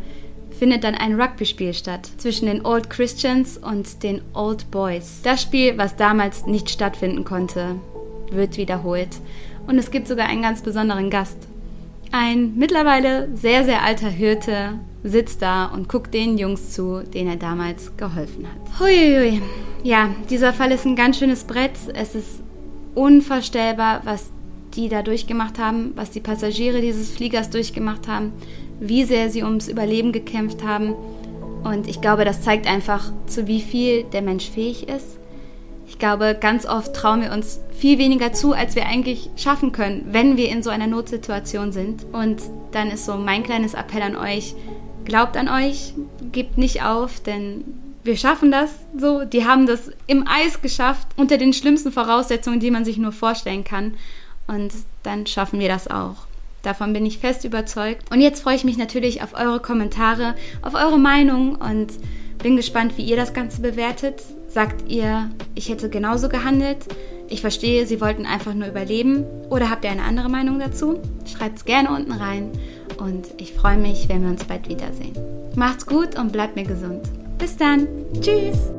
findet 0.59 0.85
dann 0.85 0.95
ein 0.95 1.21
Rugby-Spiel 1.21 1.75
statt 1.75 2.09
zwischen 2.19 2.47
den 2.47 2.65
Old 2.65 2.91
Christians 2.91 3.57
und 3.57 4.03
den 4.03 4.21
Old 4.35 4.71
Boys. 4.71 5.21
Das 5.23 5.43
Spiel, 5.43 5.79
was 5.79 5.97
damals 5.97 6.47
nicht 6.47 6.71
stattfinden 6.71 7.25
konnte, 7.25 7.77
wird 8.31 8.57
wiederholt. 8.57 9.09
Und 9.67 9.79
es 9.79 9.91
gibt 9.91 10.07
sogar 10.07 10.27
einen 10.27 10.43
ganz 10.43 10.63
besonderen 10.63 11.11
Gast. 11.11 11.39
Ein 12.13 12.55
mittlerweile 12.57 13.29
sehr, 13.35 13.65
sehr 13.65 13.83
alter 13.83 14.09
Hirte 14.09 14.79
sitzt 15.03 15.43
da 15.43 15.67
und 15.67 15.89
guckt 15.89 16.15
den 16.15 16.39
Jungs 16.39 16.73
zu, 16.73 17.03
denen 17.03 17.31
er 17.31 17.37
damals 17.37 17.97
geholfen 17.97 18.47
hat. 18.47 18.81
Huiuiui. 18.81 19.43
Ja, 19.85 20.15
dieser 20.31 20.55
Fall 20.55 20.73
ist 20.73 20.87
ein 20.87 20.97
ganz 20.97 21.19
schönes 21.19 21.45
Brett. 21.45 21.73
Es 21.93 22.15
ist 22.15 22.41
unvorstellbar, 22.95 24.01
was 24.05 24.31
die 24.75 24.89
da 24.89 25.03
durchgemacht 25.03 25.59
haben, 25.59 25.93
was 25.95 26.11
die 26.11 26.21
Passagiere 26.21 26.81
dieses 26.81 27.11
Fliegers 27.11 27.51
durchgemacht 27.51 28.09
haben, 28.09 28.33
wie 28.81 29.05
sehr 29.05 29.29
sie 29.29 29.43
ums 29.43 29.69
Überleben 29.69 30.13
gekämpft 30.13 30.65
haben. 30.65 30.95
Und 31.65 31.87
ich 31.87 32.01
glaube, 32.01 32.25
das 32.25 32.41
zeigt 32.41 32.67
einfach, 32.67 33.13
zu 33.27 33.47
wie 33.47 33.61
viel 33.61 34.05
der 34.05 34.23
Mensch 34.23 34.49
fähig 34.49 34.89
ist. 34.89 35.19
Ich 35.87 35.99
glaube, 35.99 36.35
ganz 36.41 36.65
oft 36.65 36.97
trauen 36.97 37.21
wir 37.21 37.33
uns 37.33 37.61
viel 37.71 37.99
weniger 37.99 38.33
zu, 38.33 38.55
als 38.55 38.77
wir 38.77 38.87
eigentlich 38.87 39.29
schaffen 39.37 39.73
können, 39.73 40.07
wenn 40.13 40.39
wir 40.39 40.49
in 40.49 40.63
so 40.63 40.71
einer 40.71 40.87
Notsituation 40.87 41.73
sind. 41.73 42.07
Und 42.11 42.41
dann 42.73 42.91
ist 42.91 43.05
so 43.05 43.17
mein 43.17 43.43
kleines 43.43 43.75
Appell 43.75 44.01
an 44.01 44.17
euch, 44.17 44.55
glaubt 45.05 45.37
an 45.37 45.51
euch, 45.51 45.93
gebt 46.33 46.57
nicht 46.57 46.83
auf, 46.83 47.21
denn 47.21 47.65
wir 48.05 48.17
schaffen 48.17 48.51
das 48.51 48.71
so. 48.97 49.25
Die 49.25 49.47
haben 49.47 49.67
das 49.67 49.91
im 50.07 50.27
Eis 50.29 50.61
geschafft, 50.61 51.09
unter 51.17 51.39
den 51.39 51.53
schlimmsten 51.53 51.91
Voraussetzungen, 51.91 52.61
die 52.61 52.71
man 52.71 52.85
sich 52.85 52.99
nur 52.99 53.13
vorstellen 53.13 53.65
kann. 53.65 53.95
Und 54.47 54.73
dann 55.03 55.27
schaffen 55.27 55.59
wir 55.59 55.69
das 55.69 55.89
auch. 55.89 56.17
Davon 56.63 56.93
bin 56.93 57.05
ich 57.05 57.19
fest 57.19 57.45
überzeugt. 57.45 58.11
Und 58.11 58.21
jetzt 58.21 58.43
freue 58.43 58.57
ich 58.57 58.65
mich 58.65 58.77
natürlich 58.77 59.23
auf 59.23 59.35
eure 59.35 59.61
Kommentare, 59.61 60.35
auf 60.63 60.75
eure 60.75 60.99
Meinung 60.99 61.57
und 61.57 61.89
bin 62.43 62.57
gespannt, 62.57 62.97
wie 62.97 63.05
ihr 63.05 63.17
das 63.17 63.33
Ganze 63.33 63.63
bewertet. 63.63 64.23
Sagt 64.49 64.91
ihr, 64.91 65.31
ich 65.55 65.69
hätte 65.71 65.89
genauso 65.89 66.29
gehandelt? 66.29 66.87
Ich 67.29 67.41
verstehe, 67.41 67.87
Sie 67.87 68.03
wollten 68.03 68.27
einfach 68.27 68.53
nur 68.53 68.69
überleben. 68.69 69.25
Oder 69.49 69.71
habt 69.71 69.85
ihr 69.85 69.91
eine 69.91 70.03
andere 70.03 70.29
Meinung 70.29 70.59
dazu? 70.59 71.01
Schreibt 71.25 71.59
es 71.59 71.65
gerne 71.65 71.91
unten 71.91 72.13
rein. 72.13 72.53
Und 72.99 73.29
ich 73.39 73.55
freue 73.55 73.79
mich, 73.79 74.09
wenn 74.09 74.23
wir 74.23 74.31
uns 74.31 74.45
bald 74.45 74.69
wiedersehen. 74.69 75.17
Macht's 75.57 75.87
gut 75.87 76.19
und 76.19 76.33
bleibt 76.33 76.55
mir 76.55 76.65
gesund. 76.65 77.01
Bis 77.45 77.59
dann. 77.59 77.87
Tschüss. 78.23 78.73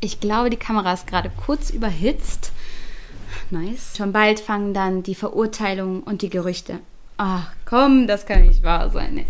Ich 0.00 0.20
glaube, 0.20 0.50
die 0.50 0.56
Kamera 0.56 0.92
ist 0.92 1.08
gerade 1.08 1.32
kurz 1.44 1.70
überhitzt. 1.70 2.52
Nice. 3.50 3.96
Schon 3.96 4.12
bald 4.12 4.38
fangen 4.38 4.72
dann 4.72 5.02
die 5.02 5.16
Verurteilungen 5.16 6.04
und 6.04 6.22
die 6.22 6.30
Gerüchte. 6.30 6.78
Ach 7.16 7.50
komm, 7.64 8.06
das 8.06 8.24
kann 8.24 8.46
nicht 8.46 8.62
wahr 8.62 8.88
sein. 8.90 9.14
Nee. 9.14 9.26